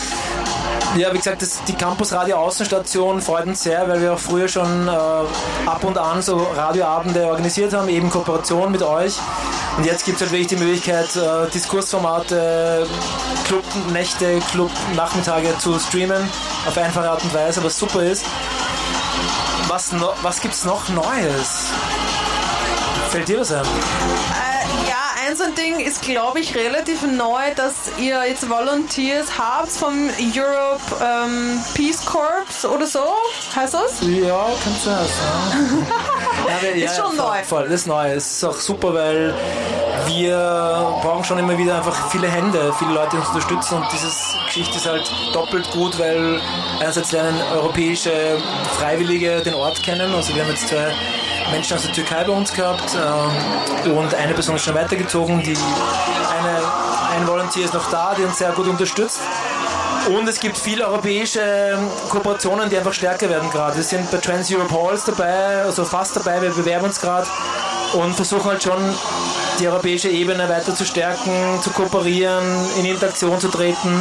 Ja, 0.97 1.11
wie 1.13 1.17
gesagt, 1.17 1.41
das, 1.41 1.61
die 1.67 1.73
Campus 1.73 2.13
Radio 2.13 2.38
Außenstation 2.38 3.21
freut 3.21 3.47
uns 3.47 3.63
sehr, 3.63 3.88
weil 3.89 4.01
wir 4.01 4.13
auch 4.13 4.19
früher 4.19 4.47
schon 4.47 4.88
äh, 4.88 4.91
ab 4.91 5.83
und 5.83 5.97
an 5.97 6.21
so 6.21 6.38
Radioabende 6.55 7.27
organisiert 7.27 7.73
haben, 7.73 7.89
eben 7.89 8.09
Kooperation 8.09 8.71
mit 8.71 8.81
euch. 8.81 9.15
Und 9.77 9.85
jetzt 9.85 10.05
gibt 10.05 10.15
es 10.15 10.21
halt 10.21 10.31
wirklich 10.31 10.47
die 10.47 10.55
Möglichkeit, 10.55 11.13
äh, 11.17 11.49
Diskursformate, 11.53 12.88
Clubnächte, 13.45 14.39
Clubnachmittage 14.51 15.57
zu 15.57 15.77
streamen, 15.79 16.29
auf 16.65 16.77
einfache 16.77 17.09
Art 17.09 17.23
und 17.23 17.33
Weise, 17.33 17.61
was 17.61 17.77
super 17.77 18.01
ist. 18.01 18.23
Was, 19.67 19.91
no, 19.91 20.13
was 20.21 20.39
gibt's 20.39 20.63
noch 20.63 20.88
Neues? 20.89 21.71
Fällt 23.09 23.27
dir 23.27 23.41
was 23.41 23.51
ein? 23.51 23.65
Äh, 25.36 25.39
ja, 25.39 25.43
ein 25.43 25.43
so 25.43 25.43
ein 25.43 25.56
Ding 25.56 25.80
ist, 25.80 26.02
glaube 26.02 26.39
ich, 26.39 26.56
relativ 26.56 27.02
neu, 27.04 27.54
dass 27.56 27.91
ihr 28.00 28.26
jetzt 28.28 28.50
Volunteers 28.50 29.28
habt 29.38 29.71
vom 29.71 30.10
Europe 30.36 30.82
ähm, 31.02 31.60
Peace 31.74 32.06
Corps 32.06 32.65
oder 32.65 32.86
so. 32.86 33.04
Heißt 33.56 33.74
das? 33.74 34.02
Ja, 34.02 34.48
kann 34.63 34.76
sein. 34.84 35.06
Ja. 36.45 36.69
ja, 36.69 36.86
Ist 36.86 36.98
schon 36.98 37.15
voll, 37.15 37.15
neu. 37.15 37.43
Voll, 37.43 37.63
das 37.63 37.74
ist 37.74 37.88
neu. 37.88 38.12
Es 38.12 38.34
ist 38.34 38.43
auch 38.43 38.56
super, 38.56 38.93
weil 38.93 39.34
wir 40.06 40.38
brauchen 41.02 41.24
schon 41.24 41.39
immer 41.39 41.58
wieder 41.58 41.78
einfach 41.78 42.12
viele 42.12 42.28
Hände, 42.28 42.71
viele 42.78 42.93
Leute, 42.93 43.12
die 43.13 43.17
uns 43.17 43.28
unterstützen 43.30 43.76
und 43.78 43.86
diese 43.91 44.08
Geschichte 44.45 44.78
ist 44.78 44.86
halt 44.86 45.12
doppelt 45.34 45.69
gut, 45.71 45.98
weil 45.98 46.39
einerseits 46.80 47.12
lernen 47.12 47.41
europäische 47.52 48.38
Freiwillige 48.78 49.41
den 49.41 49.56
Ort 49.56 49.82
kennen. 49.82 50.13
Also 50.13 50.36
wir 50.36 50.43
haben 50.43 50.52
jetzt 50.52 50.67
zwei 50.67 50.93
Menschen 51.51 51.77
aus 51.77 51.84
der 51.84 51.93
Türkei 51.93 52.23
bei 52.23 52.31
uns 52.31 52.53
gehabt 52.53 52.95
ähm, 52.95 53.97
und 53.97 54.13
eine 54.13 54.34
Person 54.34 54.55
ist 54.55 54.65
schon 54.65 54.75
weitergezogen. 54.75 55.41
Die 55.43 55.55
eine, 55.55 57.15
ein 57.15 57.27
Volunteer 57.27 57.65
ist 57.65 57.73
noch 57.73 57.89
da, 57.89 58.13
die 58.17 58.23
uns 58.23 58.38
sehr 58.38 58.51
gut 58.51 58.67
unterstützt. 58.67 59.21
Und 60.08 60.27
es 60.27 60.39
gibt 60.39 60.58
viele 60.58 60.86
europäische 60.88 61.79
Kooperationen, 62.10 62.69
die 62.69 62.77
einfach 62.77 62.93
stärker 62.93 63.27
werden 63.27 63.49
gerade. 63.49 63.75
Wir 63.75 63.84
sind 63.84 64.10
bei 64.12 64.17
Trans 64.17 64.51
Europe 64.51 64.71
Halls 64.71 65.03
dabei, 65.05 65.63
also 65.63 65.84
fast 65.84 66.15
dabei, 66.15 66.41
wir 66.41 66.51
bewerben 66.51 66.86
uns 66.86 67.01
gerade 67.01 67.27
und 67.93 68.13
versuchen 68.13 68.45
halt 68.45 68.62
schon 68.62 68.93
die 69.60 69.67
europäische 69.67 70.10
Ebene 70.10 70.47
weiter 70.47 70.75
zu 70.75 70.86
stärken, 70.86 71.60
zu 71.62 71.71
kooperieren, 71.71 72.43
in 72.77 72.86
Interaktion 72.86 73.39
zu 73.39 73.47
treten 73.47 73.99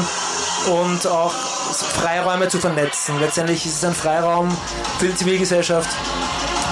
und 0.67 1.07
auch 1.07 1.33
Freiräume 1.33 2.49
zu 2.49 2.59
vernetzen. 2.59 3.19
Letztendlich 3.21 3.65
ist 3.65 3.77
es 3.77 3.85
ein 3.85 3.95
Freiraum 3.95 4.55
für 4.99 5.07
die 5.07 5.15
Zivilgesellschaft, 5.15 5.89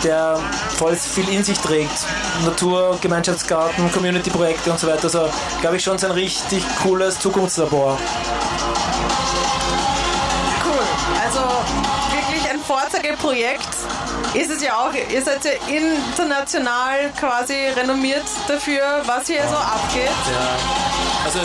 der 0.05 0.39
voll 0.77 0.97
viel 0.97 1.29
in 1.29 1.45
sich 1.45 1.59
trägt. 1.59 2.07
Natur, 2.45 2.99
Gemeinschaftsgarten, 3.01 3.91
Community-Projekte 3.93 4.71
und 4.71 4.79
so 4.79 4.87
weiter. 4.87 5.05
Also 5.05 5.29
glaube 5.61 5.77
ich 5.77 5.85
schon 5.85 5.99
so 5.99 6.07
ein 6.07 6.13
richtig 6.13 6.65
cooles 6.83 7.19
Zukunftslabor. 7.19 7.99
Cool. 10.65 10.87
Also 11.25 11.41
wirklich 12.13 12.51
ein 12.51 12.61
Vorzeigeprojekt. 12.61 13.69
Ist 14.35 14.51
es 14.51 14.63
ja 14.63 14.75
auch, 14.75 14.93
ihr 14.95 15.23
seid 15.23 15.45
ja 15.45 15.51
international 15.69 17.11
quasi 17.19 17.55
renommiert 17.77 18.25
dafür, 18.49 19.03
was 19.05 19.27
hier 19.27 19.43
so 19.49 19.57
abgeht. 19.57 20.07
Ja, 20.07 21.25
also 21.25 21.39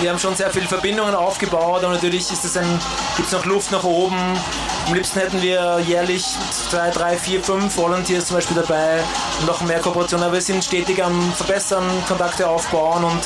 wir 0.00 0.10
haben 0.10 0.18
schon 0.18 0.34
sehr 0.34 0.50
viele 0.50 0.66
Verbindungen 0.66 1.14
aufgebaut 1.14 1.84
und 1.84 1.92
natürlich 1.92 2.30
ist 2.30 2.44
es 2.44 2.56
ein, 2.56 2.80
gibt 3.16 3.28
es 3.28 3.32
noch 3.32 3.44
Luft 3.44 3.70
nach 3.70 3.84
oben. 3.84 4.38
Am 4.86 4.94
liebsten 4.94 5.18
hätten 5.18 5.42
wir 5.42 5.80
jährlich 5.80 6.24
zwei, 6.70 6.90
drei, 6.90 7.16
vier, 7.16 7.42
fünf 7.42 7.76
Volunteers 7.76 8.26
zum 8.26 8.36
Beispiel 8.36 8.56
dabei 8.56 9.02
und 9.40 9.46
noch 9.46 9.60
mehr 9.62 9.80
Kooperationen. 9.80 10.24
Aber 10.24 10.34
wir 10.34 10.40
sind 10.40 10.64
stetig 10.64 11.02
am 11.02 11.32
Verbessern, 11.32 11.84
Kontakte 12.06 12.48
aufbauen 12.48 13.02
und 13.02 13.20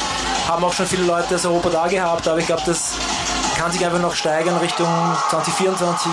haben 0.49 0.65
auch 0.65 0.73
schon 0.73 0.87
viele 0.87 1.05
Leute 1.05 1.35
aus 1.35 1.45
Europa 1.45 1.69
da 1.69 1.87
gehabt. 1.87 2.27
Aber 2.29 2.39
ich 2.39 2.47
glaube, 2.47 2.63
das 2.65 2.95
kann 3.59 3.71
sich 3.71 3.85
einfach 3.85 4.01
noch 4.01 4.15
steigern 4.15 4.57
Richtung 4.57 4.89
2024. 5.29 6.11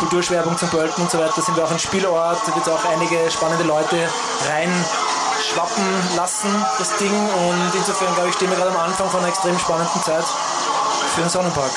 Kulturschwerpunkt 0.00 0.60
zum 0.60 0.68
Pölten 0.68 1.02
und 1.02 1.10
so 1.10 1.18
weiter. 1.18 1.40
Sind 1.40 1.56
wir 1.56 1.64
auch 1.64 1.70
ein 1.70 1.78
Spielort, 1.78 2.38
da 2.46 2.54
wird 2.54 2.68
auch 2.68 2.84
einige 2.84 3.30
spannende 3.30 3.64
Leute 3.64 3.96
rein 4.50 4.70
schwappen 5.50 5.84
lassen, 6.14 6.50
das 6.78 6.94
Ding. 6.98 7.10
Und 7.10 7.74
insofern, 7.74 8.14
glaube 8.14 8.28
ich, 8.28 8.34
stehen 8.34 8.50
wir 8.50 8.56
gerade 8.58 8.70
am 8.70 8.76
Anfang 8.76 9.08
von 9.08 9.20
einer 9.20 9.30
extrem 9.30 9.58
spannenden 9.58 10.02
Zeit 10.02 10.24
für 11.14 11.22
den 11.22 11.30
Sonnenpark. 11.30 11.72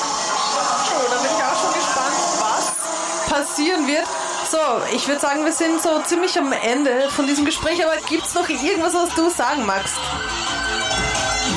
Passieren 3.32 3.86
wird. 3.86 4.06
So, 4.50 4.58
ich 4.94 5.08
würde 5.08 5.20
sagen, 5.20 5.44
wir 5.44 5.52
sind 5.52 5.80
so 5.80 6.00
ziemlich 6.04 6.38
am 6.38 6.52
Ende 6.52 7.08
von 7.08 7.26
diesem 7.26 7.46
Gespräch, 7.46 7.82
aber 7.82 7.96
gibt 8.08 8.26
es 8.26 8.34
noch 8.34 8.48
irgendwas, 8.48 8.92
was 8.92 9.14
du 9.14 9.30
sagen 9.30 9.64
magst? 9.64 9.96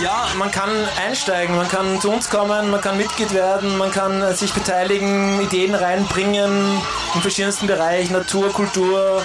Ja, 0.01 0.27
man 0.37 0.51
kann 0.51 0.69
einsteigen, 1.05 1.55
man 1.55 1.67
kann 1.67 1.99
zu 1.99 2.11
uns 2.11 2.29
kommen, 2.29 2.69
man 2.69 2.81
kann 2.81 2.97
Mitglied 2.97 3.33
werden, 3.33 3.77
man 3.77 3.91
kann 3.91 4.21
äh, 4.21 4.33
sich 4.33 4.53
beteiligen, 4.53 5.41
Ideen 5.41 5.73
reinbringen 5.73 6.81
in 7.13 7.21
verschiedensten 7.21 7.67
Bereichen, 7.67 8.13
Natur, 8.13 8.51
Kultur, 8.51 9.23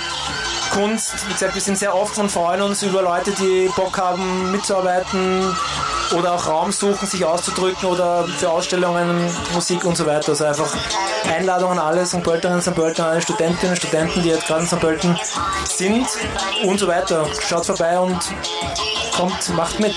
Kunst. 0.72 1.28
Wie 1.28 1.32
gesagt, 1.32 1.54
wir 1.54 1.62
sind 1.62 1.78
sehr 1.78 1.94
offen 1.94 2.22
und 2.22 2.30
freuen 2.30 2.62
uns 2.62 2.82
über 2.82 3.02
Leute, 3.02 3.32
die 3.32 3.70
Bock 3.76 3.98
haben 3.98 4.50
mitzuarbeiten 4.52 5.54
oder 6.12 6.34
auch 6.34 6.46
Raum 6.46 6.72
suchen, 6.72 7.06
sich 7.06 7.24
auszudrücken 7.24 7.88
oder 7.88 8.26
für 8.26 8.50
Ausstellungen, 8.50 9.30
Musik 9.52 9.84
und 9.84 9.96
so 9.96 10.06
weiter. 10.06 10.30
Also 10.30 10.44
einfach 10.44 10.76
Einladungen 11.28 11.78
an 11.78 11.86
alle 11.86 12.06
St. 12.06 12.22
Pölterinnen, 12.22 12.62
St. 12.62 12.74
Pölten, 12.74 13.04
alle 13.04 13.20
Studentinnen 13.20 13.70
und 13.70 13.76
Studenten, 13.76 14.22
die 14.22 14.30
jetzt 14.30 14.46
gerade 14.46 14.62
in 14.62 14.66
St. 14.66 14.80
Pölten 14.80 15.18
sind 15.64 16.06
und 16.64 16.78
so 16.78 16.86
weiter. 16.86 17.26
Schaut 17.48 17.66
vorbei 17.66 17.98
und 17.98 18.18
kommt, 19.16 19.54
macht 19.54 19.80
mit. 19.80 19.94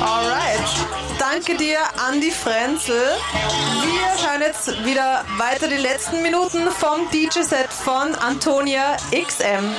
Alright. 0.00 0.88
Danke 1.18 1.56
dir, 1.56 1.78
Andi 2.08 2.30
Frenzel. 2.30 3.02
Wir 3.82 4.28
hören 4.28 4.40
jetzt 4.40 4.84
wieder 4.84 5.24
weiter 5.36 5.68
die 5.68 5.76
letzten 5.76 6.22
Minuten 6.22 6.70
vom 6.70 7.10
DJ-Set 7.10 7.72
von 7.72 8.14
Antonia 8.14 8.96
XM. 9.10 9.74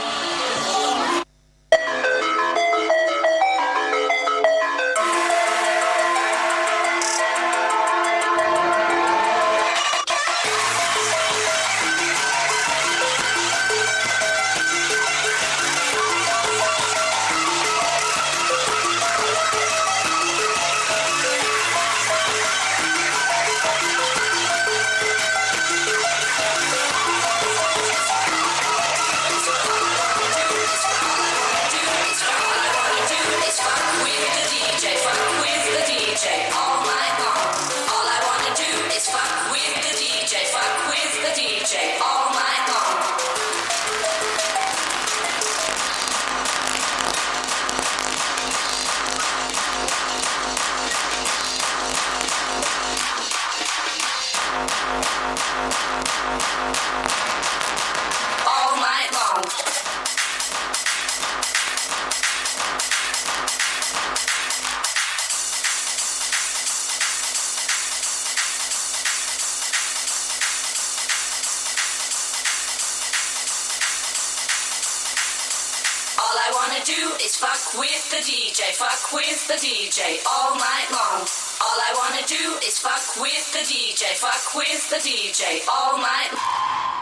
Is 77.30 77.38
fuck 77.38 77.78
with 77.78 78.10
the 78.10 78.22
DJ, 78.26 78.74
fuck 78.74 79.14
with 79.14 79.48
the 79.48 79.54
DJ 79.54 80.18
all 80.26 80.56
night 80.56 80.90
long. 80.90 81.22
All 81.62 81.78
I 81.78 81.94
wanna 81.94 82.26
do 82.26 82.58
is 82.66 82.80
fuck 82.80 83.06
with 83.22 83.46
the 83.54 83.62
DJ, 83.70 84.18
fuck 84.18 84.56
with 84.56 84.90
the 84.90 84.98
DJ 84.98 85.62
all 85.70 85.98
night. 85.98 86.34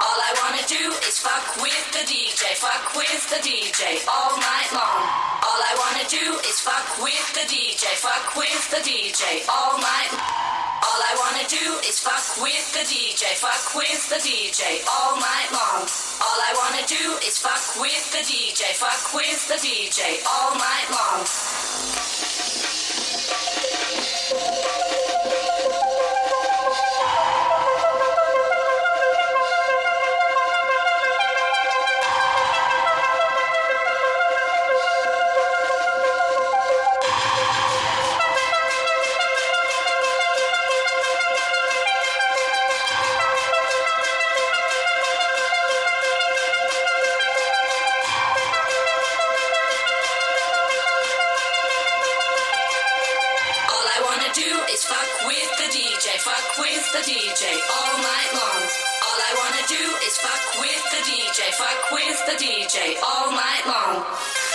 All 0.04 0.20
I 0.20 0.32
wanna 0.44 0.68
do 0.68 0.92
is 1.08 1.18
fuck 1.20 1.56
with 1.64 1.86
the 1.96 2.04
DJ, 2.04 2.44
fuck 2.60 2.92
with 2.96 3.24
the 3.32 3.40
DJ 3.40 4.04
all 4.08 4.36
night 4.36 4.70
long. 4.76 5.00
All 5.48 5.62
I 5.64 5.74
wanna 5.80 6.04
do 6.10 6.36
is 6.44 6.60
fuck 6.60 6.88
with 7.00 7.28
the 7.32 7.48
DJ, 7.48 7.88
fuck 7.96 8.36
with 8.36 8.64
the 8.72 8.84
DJ 8.84 9.48
all 9.48 9.80
night. 9.80 10.47
All 10.98 11.04
I 11.04 11.14
wanna 11.14 11.48
do 11.48 11.78
is 11.88 12.00
fuck 12.00 12.42
with 12.42 12.74
the 12.74 12.80
DJ, 12.80 13.38
fuck 13.38 13.76
with 13.76 14.10
the 14.10 14.16
DJ 14.16 14.82
all 14.90 15.16
night 15.18 15.50
long. 15.54 15.86
All 16.26 16.40
I 16.42 16.58
wanna 16.58 16.88
do 16.88 17.22
is 17.22 17.38
fuck 17.38 17.80
with 17.80 18.12
the 18.12 18.26
DJ, 18.26 18.74
fuck 18.74 19.14
with 19.14 19.48
the 19.48 19.62
DJ 19.62 20.26
all 20.26 20.58
night 20.58 20.90
long. 20.90 21.22
With 56.60 56.92
the 56.92 57.00
DJ 57.00 57.54
all 57.70 57.98
night 57.98 58.32
long. 58.34 58.62
All 59.06 59.20
I 59.22 59.34
wanna 59.38 59.64
do 59.68 59.84
is 60.06 60.18
fuck 60.18 60.60
with 60.60 60.84
the 60.92 61.02
DJ, 61.06 61.54
fuck 61.54 61.92
with 61.92 62.18
the 62.26 62.34
DJ 62.34 62.98
all 63.04 63.32
night 63.32 63.66
long. 63.68 64.47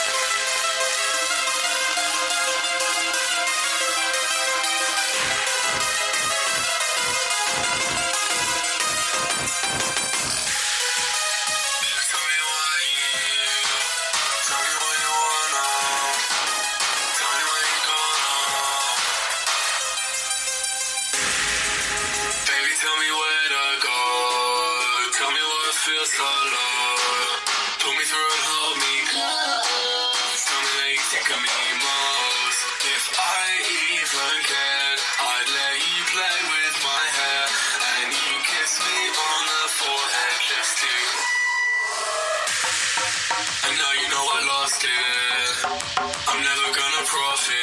Profit. 47.12 47.61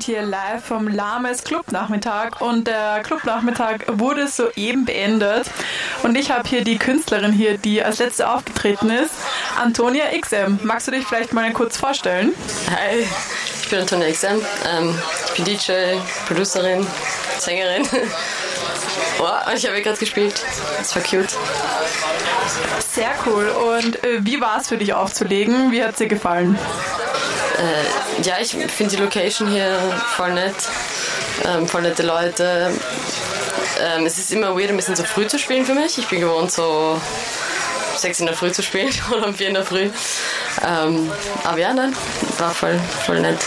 Sind 0.00 0.14
hier 0.14 0.22
live 0.22 0.64
vom 0.64 0.88
Lames 0.88 1.44
Clubnachmittag 1.44 2.40
und 2.40 2.66
der 2.66 3.02
Clubnachmittag 3.02 3.80
wurde 3.88 4.28
soeben 4.28 4.86
beendet. 4.86 5.50
Und 6.02 6.16
ich 6.16 6.30
habe 6.30 6.48
hier 6.48 6.64
die 6.64 6.78
Künstlerin 6.78 7.32
hier, 7.32 7.58
die 7.58 7.82
als 7.82 7.98
letzte 7.98 8.30
aufgetreten 8.30 8.88
ist, 8.88 9.10
Antonia 9.60 10.04
XM. 10.18 10.58
Magst 10.62 10.86
du 10.86 10.92
dich 10.92 11.06
vielleicht 11.06 11.34
mal 11.34 11.52
kurz 11.52 11.76
vorstellen? 11.76 12.32
Hi, 12.70 13.06
ich 13.62 13.68
bin 13.68 13.80
Antonia 13.80 14.10
XM. 14.10 14.40
Ähm, 14.66 14.98
ich 15.26 15.34
bin 15.34 15.44
DJ, 15.44 15.72
Producerin, 16.26 16.86
Sängerin. 17.38 17.86
Wow, 19.18 19.46
und 19.48 19.56
ich 19.56 19.66
habe 19.66 19.82
gerade 19.82 19.98
gespielt. 19.98 20.42
Das 20.78 20.96
war 20.96 21.02
cute. 21.02 21.36
Sehr 22.90 23.10
cool. 23.26 23.48
Und 23.48 24.02
äh, 24.02 24.24
wie 24.24 24.40
war 24.40 24.58
es 24.58 24.68
für 24.68 24.78
dich 24.78 24.94
aufzulegen? 24.94 25.70
Wie 25.70 25.82
hat 25.82 25.92
es 25.92 25.96
dir 25.98 26.08
gefallen? 26.08 26.58
Ja, 28.22 28.34
ich 28.40 28.50
finde 28.50 28.96
die 28.96 29.02
Location 29.02 29.48
hier 29.48 29.78
voll 30.16 30.32
nett. 30.34 30.54
Ähm, 31.44 31.66
voll 31.66 31.82
nette 31.82 32.02
Leute. 32.02 32.70
Ähm, 33.80 34.04
es 34.04 34.18
ist 34.18 34.32
immer 34.32 34.54
weird, 34.56 34.70
ein 34.70 34.76
bisschen 34.76 34.96
zu 34.96 35.04
früh 35.04 35.26
zu 35.26 35.38
spielen 35.38 35.64
für 35.64 35.74
mich. 35.74 35.96
Ich 35.96 36.06
bin 36.08 36.20
gewohnt, 36.20 36.52
so 36.52 37.00
sechs 37.96 38.20
in 38.20 38.26
der 38.26 38.34
Früh 38.34 38.50
zu 38.50 38.62
spielen 38.62 38.90
oder 39.10 39.26
um 39.26 39.34
vier 39.34 39.48
in 39.48 39.54
der 39.54 39.64
Früh. 39.64 39.88
Ähm, 40.66 41.10
aber 41.44 41.58
ja, 41.58 41.72
nein, 41.72 41.94
war 42.38 42.50
voll, 42.50 42.78
voll 43.06 43.20
nett. 43.20 43.38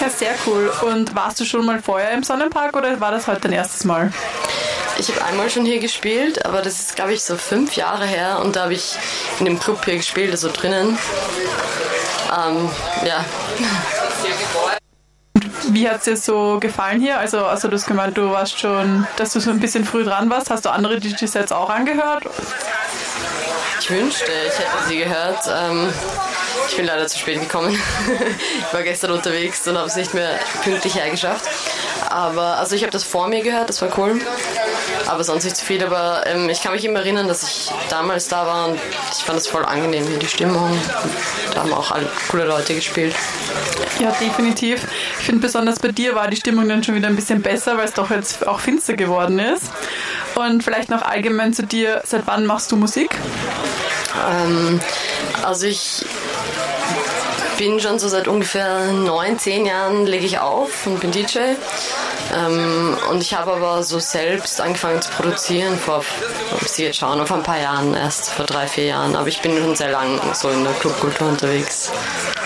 Ja, 0.00 0.08
sehr 0.08 0.34
cool. 0.46 0.72
Und 0.82 1.14
warst 1.14 1.40
du 1.40 1.44
schon 1.44 1.64
mal 1.64 1.82
vorher 1.82 2.12
im 2.12 2.22
Sonnenpark 2.22 2.76
oder 2.76 3.00
war 3.00 3.10
das 3.10 3.26
heute 3.26 3.42
dein 3.42 3.52
erstes 3.52 3.84
Mal? 3.84 4.12
Ich 4.98 5.08
habe 5.08 5.24
einmal 5.24 5.50
schon 5.50 5.66
hier 5.66 5.78
gespielt, 5.78 6.44
aber 6.46 6.62
das 6.62 6.80
ist, 6.80 6.96
glaube 6.96 7.12
ich, 7.12 7.22
so 7.22 7.36
fünf 7.36 7.76
Jahre 7.76 8.06
her 8.06 8.40
und 8.42 8.56
da 8.56 8.62
habe 8.62 8.72
ich 8.74 8.94
in 9.38 9.44
dem 9.44 9.58
Club 9.58 9.84
hier 9.84 9.96
gespielt, 9.96 10.30
also 10.30 10.50
drinnen. 10.50 10.98
Ähm, 12.28 12.70
ja, 13.04 13.24
Wie 15.76 15.86
hat 15.86 15.98
es 15.98 16.04
dir 16.04 16.16
so 16.16 16.58
gefallen 16.58 17.02
hier? 17.02 17.18
Also, 17.18 17.44
also 17.44 17.68
du 17.68 17.74
hast 17.74 17.86
gemeint, 17.86 18.16
du 18.16 18.30
warst 18.30 18.58
schon, 18.58 19.06
dass 19.16 19.34
du 19.34 19.40
so 19.40 19.50
ein 19.50 19.60
bisschen 19.60 19.84
früh 19.84 20.04
dran 20.04 20.30
warst. 20.30 20.48
Hast 20.48 20.64
du 20.64 20.70
andere 20.70 20.98
DJ-Sets 20.98 21.52
auch 21.52 21.68
angehört? 21.68 22.24
ich 23.78 23.90
wünschte, 23.90 24.24
ich 24.24 24.58
hätte 24.58 24.88
sie 24.88 24.96
gehört. 24.96 25.38
Ähm, 25.54 25.92
ich 26.66 26.76
bin 26.76 26.86
leider 26.86 27.06
zu 27.06 27.18
spät 27.18 27.40
gekommen. 27.40 27.78
ich 28.66 28.72
war 28.72 28.82
gestern 28.84 29.10
unterwegs 29.10 29.68
und 29.68 29.76
habe 29.76 29.86
es 29.86 29.96
nicht 29.96 30.14
mehr 30.14 30.40
pünktlich 30.64 30.94
hergeschafft. 30.94 31.44
Aber 32.08 32.56
also 32.56 32.74
ich 32.74 32.80
habe 32.80 32.92
das 32.92 33.04
vor 33.04 33.28
mir 33.28 33.42
gehört, 33.42 33.68
das 33.68 33.82
war 33.82 33.90
cool. 33.98 34.18
Aber 35.06 35.24
sonst 35.24 35.44
nicht 35.44 35.56
zu 35.56 35.64
viel. 35.64 35.84
Aber 35.84 36.24
ähm, 36.26 36.48
ich 36.48 36.62
kann 36.62 36.72
mich 36.72 36.84
immer 36.84 37.00
erinnern, 37.00 37.28
dass 37.28 37.42
ich 37.42 37.70
damals 37.88 38.28
da 38.28 38.46
war 38.46 38.68
und 38.68 38.78
ich 39.12 39.24
fand 39.24 39.38
es 39.38 39.46
voll 39.46 39.64
angenehm 39.64 40.06
hier, 40.06 40.18
die 40.18 40.26
Stimmung. 40.26 40.70
Da 41.54 41.62
haben 41.62 41.72
auch 41.72 41.90
alle 41.90 42.08
coole 42.30 42.44
Leute 42.44 42.74
gespielt. 42.74 43.14
Ja, 44.00 44.10
definitiv. 44.20 44.86
Ich 45.18 45.26
finde 45.26 45.40
besonders 45.40 45.78
bei 45.78 45.88
dir 45.88 46.14
war 46.14 46.28
die 46.28 46.36
Stimmung 46.36 46.68
dann 46.68 46.82
schon 46.82 46.94
wieder 46.94 47.08
ein 47.08 47.16
bisschen 47.16 47.42
besser, 47.42 47.78
weil 47.78 47.86
es 47.86 47.94
doch 47.94 48.10
jetzt 48.10 48.46
auch 48.46 48.60
finster 48.60 48.94
geworden 48.94 49.38
ist. 49.38 49.64
Und 50.34 50.62
vielleicht 50.62 50.90
noch 50.90 51.02
allgemein 51.02 51.54
zu 51.54 51.62
dir, 51.62 52.02
seit 52.04 52.26
wann 52.26 52.44
machst 52.44 52.70
du 52.72 52.76
Musik? 52.76 53.10
Ähm, 54.28 54.80
also 55.42 55.66
ich 55.66 56.04
bin 57.58 57.80
schon 57.80 57.98
so 57.98 58.08
seit 58.08 58.28
ungefähr 58.28 58.92
neun, 58.92 59.38
zehn 59.38 59.64
Jahren 59.64 60.06
lege 60.06 60.26
ich 60.26 60.38
auf 60.38 60.86
und 60.86 61.00
bin 61.00 61.10
DJ. 61.10 61.38
Ähm, 62.34 62.96
und 63.10 63.22
ich 63.22 63.34
habe 63.34 63.52
aber 63.52 63.82
so 63.82 63.98
selbst 63.98 64.60
angefangen 64.60 65.00
zu 65.00 65.10
produzieren 65.10 65.78
vor, 65.78 66.04
ich 66.60 66.78
jetzt 66.78 66.98
schauen, 66.98 67.24
vor 67.26 67.36
ein 67.36 67.42
paar 67.42 67.60
Jahren 67.60 67.94
erst, 67.94 68.30
vor 68.30 68.44
drei, 68.44 68.66
vier 68.66 68.86
Jahren. 68.86 69.16
Aber 69.16 69.28
ich 69.28 69.40
bin 69.40 69.56
schon 69.56 69.74
sehr 69.74 69.90
lang 69.90 70.20
so 70.34 70.48
in 70.50 70.64
der 70.64 70.72
Clubkultur 70.74 71.28
unterwegs. 71.28 71.90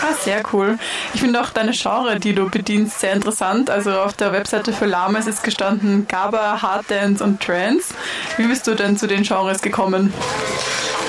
Ah, 0.02 0.14
sehr 0.22 0.42
cool. 0.52 0.78
Ich 1.14 1.20
finde 1.20 1.40
auch 1.40 1.50
deine 1.50 1.72
Genre, 1.72 2.18
die 2.18 2.34
du 2.34 2.48
bedienst, 2.48 3.00
sehr 3.00 3.12
interessant. 3.12 3.70
Also 3.70 3.92
auf 3.92 4.12
der 4.14 4.32
Webseite 4.32 4.72
für 4.72 4.86
Lames 4.86 5.26
ist 5.26 5.42
gestanden 5.42 6.06
Gaba, 6.08 6.60
Harddance 6.62 7.22
und 7.22 7.42
Trance. 7.42 7.94
Wie 8.36 8.46
bist 8.46 8.66
du 8.66 8.74
denn 8.74 8.96
zu 8.96 9.06
den 9.06 9.22
Genres 9.22 9.62
gekommen? 9.62 10.12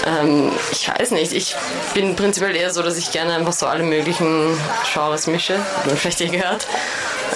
Ähm, 0.06 0.52
ich 0.72 0.90
weiß 0.90 1.12
nicht, 1.12 1.32
ich 1.34 1.56
bin 1.94 2.16
prinzipiell 2.16 2.56
eher 2.56 2.72
so, 2.72 2.82
dass 2.82 2.98
ich 2.98 3.12
gerne 3.12 3.34
einfach 3.34 3.54
so 3.54 3.68
alle 3.68 3.84
möglichen 3.84 4.58
Genres 4.94 5.28
mische. 5.28 5.58
Hat 5.58 5.86
man 5.86 5.98
vielleicht 5.98 6.22
eh 6.22 6.28
gehört. 6.28 6.68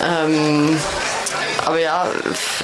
Ähm, 0.04 0.78
aber 1.66 1.80
ja, 1.80 2.08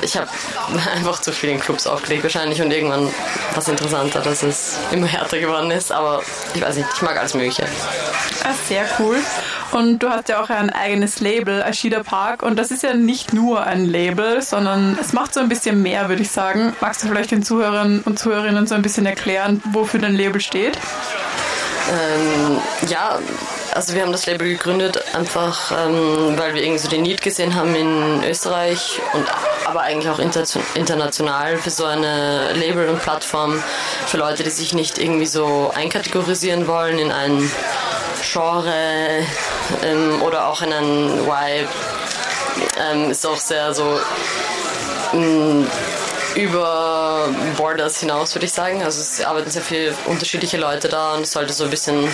ich 0.02 0.18
habe 0.18 0.28
einfach 0.96 1.22
zu 1.22 1.32
viel 1.32 1.50
in 1.50 1.60
Clubs 1.60 1.88
aufgelegt 1.88 2.24
wahrscheinlich 2.24 2.62
und 2.62 2.72
irgendwann 2.72 3.10
was 3.56 3.68
interessanter, 3.68 4.22
dass 4.22 4.44
es 4.44 4.78
immer 4.92 5.08
härter 5.08 5.40
geworden 5.40 5.72
ist. 5.72 5.92
Aber 5.92 6.22
ich 6.54 6.62
weiß 6.62 6.76
nicht, 6.78 6.88
ich 6.94 7.02
mag 7.02 7.18
alles 7.18 7.34
Mögliche. 7.34 7.64
Ah, 8.44 8.54
sehr 8.68 8.86
cool. 9.00 9.18
Und 9.72 10.00
du 10.00 10.10
hast 10.10 10.30
ja 10.30 10.42
auch 10.42 10.50
ein 10.50 10.70
eigenes 10.70 11.20
Label, 11.20 11.62
Ashida 11.62 12.04
Park. 12.04 12.44
Und 12.44 12.58
das 12.58 12.72
ist 12.72 12.84
ja 12.84 12.94
nicht 12.94 13.34
nur 13.34 13.64
ein 13.64 13.86
Label, 13.86 14.42
sondern 14.42 14.98
es 15.00 15.14
macht 15.14 15.34
so 15.34 15.40
ein 15.40 15.50
bisschen 15.50 15.82
mehr, 15.82 16.10
würde 16.10 16.22
ich 16.22 16.32
sagen. 16.32 16.76
Magst 16.82 17.04
du 17.04 17.08
vielleicht 17.08 17.32
den 17.32 17.44
Zuhörern 17.44 18.02
und 18.06 18.20
Zuhörerinnen 18.20 18.68
so 18.68 18.76
ein 18.76 18.82
bisschen 18.82 19.06
erklären, 19.06 19.62
wofür 19.72 20.00
dein 20.00 20.16
Label 20.16 20.42
steht? 20.42 20.78
Ähm, 21.90 22.60
ja, 22.90 23.20
also 23.74 23.94
wir 23.96 24.02
haben 24.02 24.12
das 24.12 24.26
Label 24.26 24.50
gegründet, 24.50 25.04
einfach 25.16 25.72
ähm, 25.72 26.38
weil 26.38 26.54
wir 26.54 26.62
irgendwie 26.62 26.80
so 26.80 26.90
den 26.90 27.04
Need 27.04 27.22
gesehen 27.22 27.56
haben 27.56 27.74
in 27.76 28.24
Österreich 28.24 29.00
und 29.14 29.26
aber 29.66 29.82
eigentlich 29.82 30.10
auch 30.10 30.20
inter 30.20 30.44
international 30.76 31.58
für 31.58 31.70
so 31.70 31.86
eine 31.86 32.54
Label 32.54 32.90
und 32.90 33.02
Plattform 33.02 33.64
für 34.08 34.18
Leute, 34.18 34.44
die 34.44 34.50
sich 34.50 34.74
nicht 34.74 34.98
irgendwie 34.98 35.26
so 35.26 35.72
einkategorisieren 35.74 36.68
wollen 36.68 37.00
in 37.00 37.12
ein 37.12 37.50
Genre 38.22 39.26
ähm, 39.84 40.22
oder 40.22 40.48
auch 40.48 40.62
in 40.62 40.74
einen 40.74 41.26
Vibe. 41.26 41.70
Ähm, 42.78 43.12
ist 43.12 43.26
auch 43.26 43.40
sehr 43.40 43.74
so 43.74 44.00
mh, 45.14 45.66
über 46.36 47.30
Borders 47.58 48.00
hinaus, 48.00 48.34
würde 48.36 48.46
ich 48.46 48.54
sagen. 48.54 48.84
Also 48.84 49.02
es 49.02 49.24
arbeiten 49.24 49.50
sehr 49.50 49.62
viele 49.62 49.94
unterschiedliche 50.06 50.58
Leute 50.58 50.89
da 50.89 51.15
und 51.15 51.22
es 51.22 51.32
sollte 51.32 51.54
so 51.54 51.65
ein 51.65 51.70
bisschen 51.70 52.08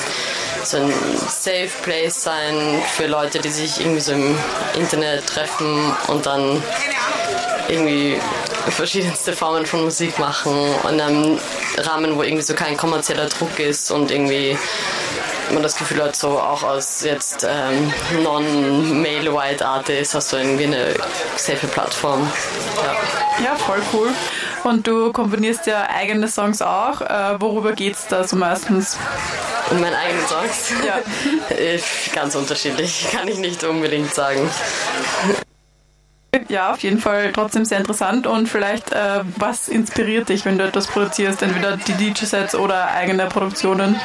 so 0.64 0.78
ein 0.78 0.94
Safe 1.28 1.70
Place 1.84 2.24
sein 2.24 2.82
für 2.96 3.08
Leute, 3.08 3.40
die 3.40 3.50
sich 3.50 3.80
irgendwie 3.80 4.02
so 4.02 4.14
im 4.14 4.38
Internet 4.76 5.28
treffen 5.28 5.96
und 6.08 6.26
dann 6.26 6.62
irgendwie 7.68 8.20
verschiedenste 8.70 9.34
Formen 9.34 9.66
von 9.66 9.84
Musik 9.84 10.18
machen 10.20 10.54
in 10.90 11.02
einem 11.02 11.40
Rahmen, 11.78 12.16
wo 12.16 12.24
irgendwie 12.24 12.44
so 12.44 12.54
kein 12.54 12.78
kommerzieller 12.78 13.28
Druck 13.28 13.60
ist 13.60 13.92
und 13.92 14.12
irgendwie 14.12 14.58
man 15.54 15.64
das 15.64 15.78
Gefühl 15.78 16.04
hat, 16.04 16.16
so 16.16 16.40
auch 16.40 16.64
als 16.64 17.04
jetzt 17.04 17.48
ähm, 17.50 17.94
non-male-white 18.22 19.66
Artist 19.66 20.14
hast 20.14 20.34
du 20.34 20.38
irgendwie 20.38 20.66
eine 20.66 20.94
safe 21.36 21.68
Plattform. 21.68 22.30
Ja. 22.84 23.27
Ja, 23.44 23.56
voll 23.56 23.82
cool. 23.94 24.10
Und 24.64 24.88
du 24.88 25.12
komponierst 25.12 25.68
ja 25.68 25.88
eigene 25.90 26.28
Songs 26.28 26.62
auch. 26.62 27.02
Äh, 27.02 27.40
worüber 27.40 27.74
geht's 27.74 28.08
da 28.08 28.24
so 28.24 28.36
meistens? 28.36 28.98
Und 29.70 29.82
meine 29.82 29.98
eigenen 29.98 30.26
Songs? 30.26 30.74
Ja. 30.86 31.00
Ganz 32.14 32.36
unterschiedlich, 32.36 33.08
kann 33.12 33.28
ich 33.28 33.38
nicht 33.38 33.64
unbedingt 33.64 34.14
sagen. 34.14 34.50
Ja, 36.50 36.72
auf 36.74 36.80
jeden 36.80 37.00
Fall 37.00 37.32
trotzdem 37.34 37.66
sehr 37.66 37.78
interessant. 37.78 38.28
Und 38.28 38.48
vielleicht, 38.48 38.92
äh, 38.92 39.22
was 39.38 39.68
inspiriert 39.68 40.30
dich, 40.30 40.46
wenn 40.46 40.58
du 40.58 40.66
etwas 40.66 40.88
produzierst? 40.88 41.42
Entweder 41.42 41.78
die 41.78 41.94
DJ-Sets 41.94 42.56
oder 42.56 42.92
eigene 42.92 43.28
Produktionen? 43.28 44.00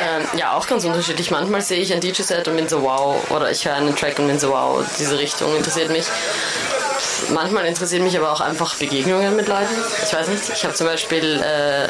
Ähm, 0.00 0.38
ja, 0.38 0.52
auch 0.52 0.66
ganz 0.66 0.84
unterschiedlich. 0.84 1.30
Manchmal 1.30 1.60
sehe 1.60 1.80
ich 1.80 1.92
ein 1.92 2.00
DJ-Set 2.00 2.48
und 2.48 2.56
bin 2.56 2.68
so 2.68 2.82
wow, 2.82 3.16
oder 3.30 3.50
ich 3.50 3.66
höre 3.66 3.74
einen 3.74 3.94
Track 3.94 4.18
und 4.18 4.28
bin 4.28 4.38
so 4.38 4.50
wow, 4.50 4.84
diese 4.98 5.18
Richtung 5.18 5.54
interessiert 5.56 5.90
mich. 5.90 6.06
Manchmal 7.32 7.66
interessieren 7.66 8.02
mich 8.02 8.16
aber 8.16 8.32
auch 8.32 8.40
einfach 8.40 8.74
Begegnungen 8.76 9.36
mit 9.36 9.48
Leuten. 9.48 9.74
Ich 10.04 10.12
weiß 10.12 10.28
nicht, 10.28 10.48
ich 10.48 10.64
habe 10.64 10.74
zum 10.74 10.86
Beispiel 10.86 11.40
äh, 11.42 11.88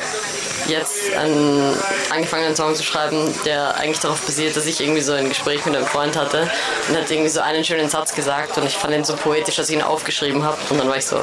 jetzt 0.68 1.14
einen, 1.16 1.76
angefangen, 2.10 2.44
einen 2.46 2.56
Song 2.56 2.74
zu 2.74 2.82
schreiben, 2.82 3.32
der 3.44 3.76
eigentlich 3.76 4.00
darauf 4.00 4.20
basiert, 4.20 4.56
dass 4.56 4.66
ich 4.66 4.80
irgendwie 4.80 5.00
so 5.00 5.12
ein 5.12 5.28
Gespräch 5.28 5.64
mit 5.66 5.76
einem 5.76 5.86
Freund 5.86 6.16
hatte 6.16 6.50
und 6.88 6.96
hat 6.96 7.10
irgendwie 7.10 7.30
so 7.30 7.40
einen 7.40 7.64
schönen 7.64 7.88
Satz 7.88 8.14
gesagt 8.14 8.56
und 8.58 8.66
ich 8.66 8.76
fand 8.76 8.94
ihn 8.94 9.04
so 9.04 9.14
poetisch, 9.16 9.56
dass 9.56 9.68
ich 9.68 9.76
ihn 9.76 9.82
aufgeschrieben 9.82 10.44
habe 10.44 10.58
und 10.70 10.78
dann 10.78 10.88
war 10.88 10.96
ich 10.96 11.06
so, 11.06 11.22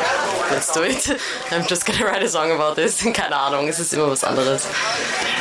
let's 0.51 0.71
do 0.71 0.83
it. 0.83 1.17
I'm 1.51 1.67
just 1.67 1.85
gonna 1.85 2.05
write 2.05 2.23
a 2.23 2.27
song 2.27 2.51
about 2.51 2.75
this. 2.75 3.03
Keine 3.13 3.35
Ahnung, 3.35 3.67
es 3.67 3.79
ist 3.79 3.93
immer 3.93 4.09
was 4.09 4.23
anderes. 4.23 4.67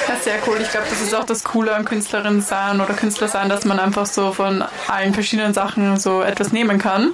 Ja, 0.09 0.17
sehr 0.23 0.39
cool. 0.47 0.59
Ich 0.61 0.71
glaube, 0.71 0.87
das 0.89 1.01
ist 1.01 1.15
auch 1.15 1.25
das 1.25 1.43
Coole 1.43 1.75
an 1.75 1.85
Künstlerin 1.85 2.41
sein 2.41 2.81
oder 2.81 2.95
Künstler 2.95 3.29
sein, 3.29 3.49
dass 3.49 3.65
man 3.65 3.79
einfach 3.81 4.07
so 4.07 4.33
von 4.33 4.65
allen 4.89 5.15
verschiedenen 5.15 5.53
Sachen 5.53 5.99
so 5.99 6.23
etwas 6.23 6.53
nehmen 6.53 6.79
kann. 6.79 7.13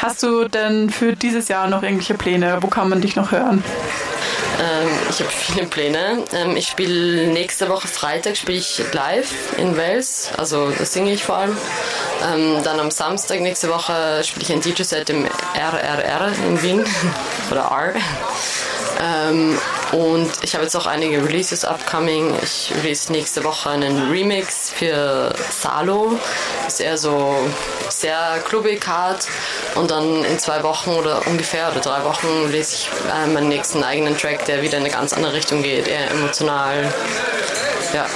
Hast 0.00 0.22
du 0.22 0.48
denn 0.48 0.90
für 0.90 1.16
dieses 1.16 1.48
Jahr 1.48 1.68
noch 1.68 1.82
irgendwelche 1.82 2.14
Pläne? 2.14 2.58
Wo 2.60 2.68
kann 2.68 2.88
man 2.88 3.00
dich 3.00 3.16
noch 3.16 3.32
hören? 3.32 3.64
Ähm, 4.60 4.88
ich 5.10 5.20
habe 5.20 5.30
viele 5.30 5.66
Pläne. 5.66 6.24
Ähm, 6.32 6.56
ich 6.56 6.68
spiele 6.68 7.28
nächste 7.28 7.68
Woche 7.68 7.88
Freitag 7.88 8.36
spiele 8.36 8.58
ich 8.58 8.82
live 8.92 9.32
in 9.56 9.76
Wales, 9.76 10.30
also 10.36 10.70
das 10.70 10.92
singe 10.92 11.12
ich 11.12 11.24
vor 11.24 11.36
allem. 11.36 11.56
Ähm, 12.22 12.62
dann 12.62 12.78
am 12.80 12.90
Samstag 12.90 13.40
nächste 13.40 13.68
Woche 13.68 14.22
spiele 14.24 14.44
ich 14.44 14.52
ein 14.52 14.60
DJ-Set 14.60 15.10
im 15.10 15.26
RRR 15.54 16.32
in 16.46 16.62
Wien 16.62 16.84
oder 17.50 17.62
R. 17.62 17.94
Und 19.92 20.30
ich 20.42 20.54
habe 20.54 20.64
jetzt 20.64 20.76
auch 20.76 20.86
einige 20.86 21.24
Releases 21.24 21.64
upcoming. 21.64 22.34
Ich 22.42 22.72
release 22.82 23.10
nächste 23.10 23.42
Woche 23.42 23.70
einen 23.70 24.10
Remix 24.10 24.70
für 24.70 25.32
Salo. 25.50 26.18
Ist 26.66 26.80
eher 26.80 26.96
so 26.96 27.36
sehr 27.88 28.40
clubbig, 28.44 28.86
hart. 28.86 29.26
Und 29.74 29.90
dann 29.90 30.24
in 30.24 30.38
zwei 30.38 30.62
Wochen 30.62 30.90
oder 30.90 31.26
ungefähr 31.26 31.70
oder 31.70 31.80
drei 31.80 32.04
Wochen 32.04 32.26
release 32.46 32.74
ich 32.74 32.90
äh, 33.12 33.26
meinen 33.26 33.48
nächsten 33.48 33.82
eigenen 33.82 34.16
Track, 34.16 34.44
der 34.44 34.62
wieder 34.62 34.78
in 34.78 34.84
eine 34.84 34.92
ganz 34.92 35.12
andere 35.12 35.32
Richtung 35.32 35.62
geht, 35.62 35.88
eher 35.88 36.10
emotional. 36.10 36.92
Ja. 37.92 38.06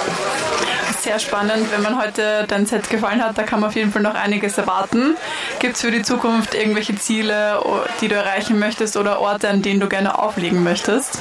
Sehr 1.05 1.19
spannend. 1.19 1.71
Wenn 1.71 1.83
man 1.83 2.01
heute 2.01 2.47
dein 2.49 2.65
Set 2.65 2.89
gefallen 2.89 3.23
hat, 3.23 3.37
da 3.37 3.43
kann 3.43 3.61
man 3.61 3.69
auf 3.69 3.77
jeden 3.77 3.93
Fall 3.93 4.01
noch 4.01 4.15
einiges 4.15 4.57
erwarten. 4.57 5.19
Gibt 5.59 5.77
es 5.77 5.83
für 5.83 5.91
die 5.91 6.01
Zukunft 6.01 6.55
irgendwelche 6.55 6.95
Ziele, 6.95 7.63
die 8.01 8.09
du 8.09 8.15
erreichen 8.15 8.59
möchtest 8.59 8.97
oder 8.97 9.21
Orte, 9.21 9.51
an 9.51 9.61
denen 9.61 9.81
du 9.81 9.87
gerne 9.87 10.19
auflegen 10.19 10.65
möchtest? 10.65 11.19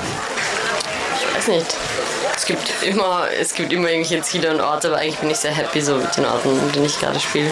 Ich 1.19 1.35
weiß 1.35 1.47
nicht. 1.49 1.75
Es 2.33 2.45
gibt 2.45 2.71
immer, 2.83 3.27
es 3.37 3.53
gibt 3.55 3.73
immer 3.73 3.89
irgendwelche 3.89 4.21
Ziele 4.21 4.53
und 4.53 4.61
Orte, 4.61 4.87
aber 4.87 4.99
eigentlich 4.99 5.17
bin 5.17 5.29
ich 5.31 5.37
sehr 5.37 5.51
happy 5.51 5.81
so 5.81 5.97
mit 5.97 6.15
den 6.15 6.27
Orten, 6.27 6.49
in 6.49 6.71
denen 6.71 6.85
ich 6.85 6.97
gerade 6.97 7.19
spiele. 7.19 7.51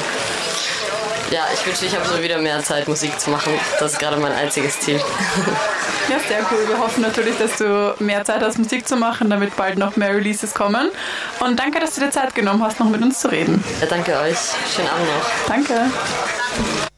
Ja, 1.32 1.48
ich 1.54 1.66
wünschte, 1.66 1.86
ich 1.86 1.96
habe 1.96 2.06
so 2.06 2.22
wieder 2.22 2.40
mehr 2.40 2.62
Zeit, 2.62 2.90
Musik 2.90 3.18
zu 3.18 3.30
machen. 3.30 3.54
Das 3.80 3.94
ist 3.94 4.00
gerade 4.00 4.18
mein 4.18 4.34
einziges 4.34 4.80
Ziel. 4.82 5.00
Ja, 6.10 6.20
sehr 6.28 6.40
cool. 6.52 6.68
Wir 6.68 6.78
hoffen 6.78 7.02
natürlich, 7.02 7.38
dass 7.38 7.58
du 7.58 7.96
mehr 8.00 8.26
Zeit 8.26 8.42
hast, 8.42 8.58
Musik 8.58 8.86
zu 8.86 8.98
machen, 8.98 9.30
damit 9.30 9.56
bald 9.56 9.78
noch 9.78 9.96
mehr 9.96 10.14
Releases 10.14 10.54
kommen. 10.54 10.90
Und 11.40 11.58
danke, 11.58 11.80
dass 11.80 11.96
du 11.96 12.02
dir 12.02 12.12
Zeit 12.12 12.36
genommen 12.36 12.62
hast, 12.62 12.82
noch 12.82 12.90
mit 12.90 13.02
uns 13.02 13.20
zu 13.20 13.32
reden. 13.32 13.64
Ja, 13.80 13.88
danke 13.88 14.20
euch. 14.20 14.38
Schönen 14.76 14.90
Abend 14.90 15.08
noch. 15.08 15.48
Danke. 15.48 16.91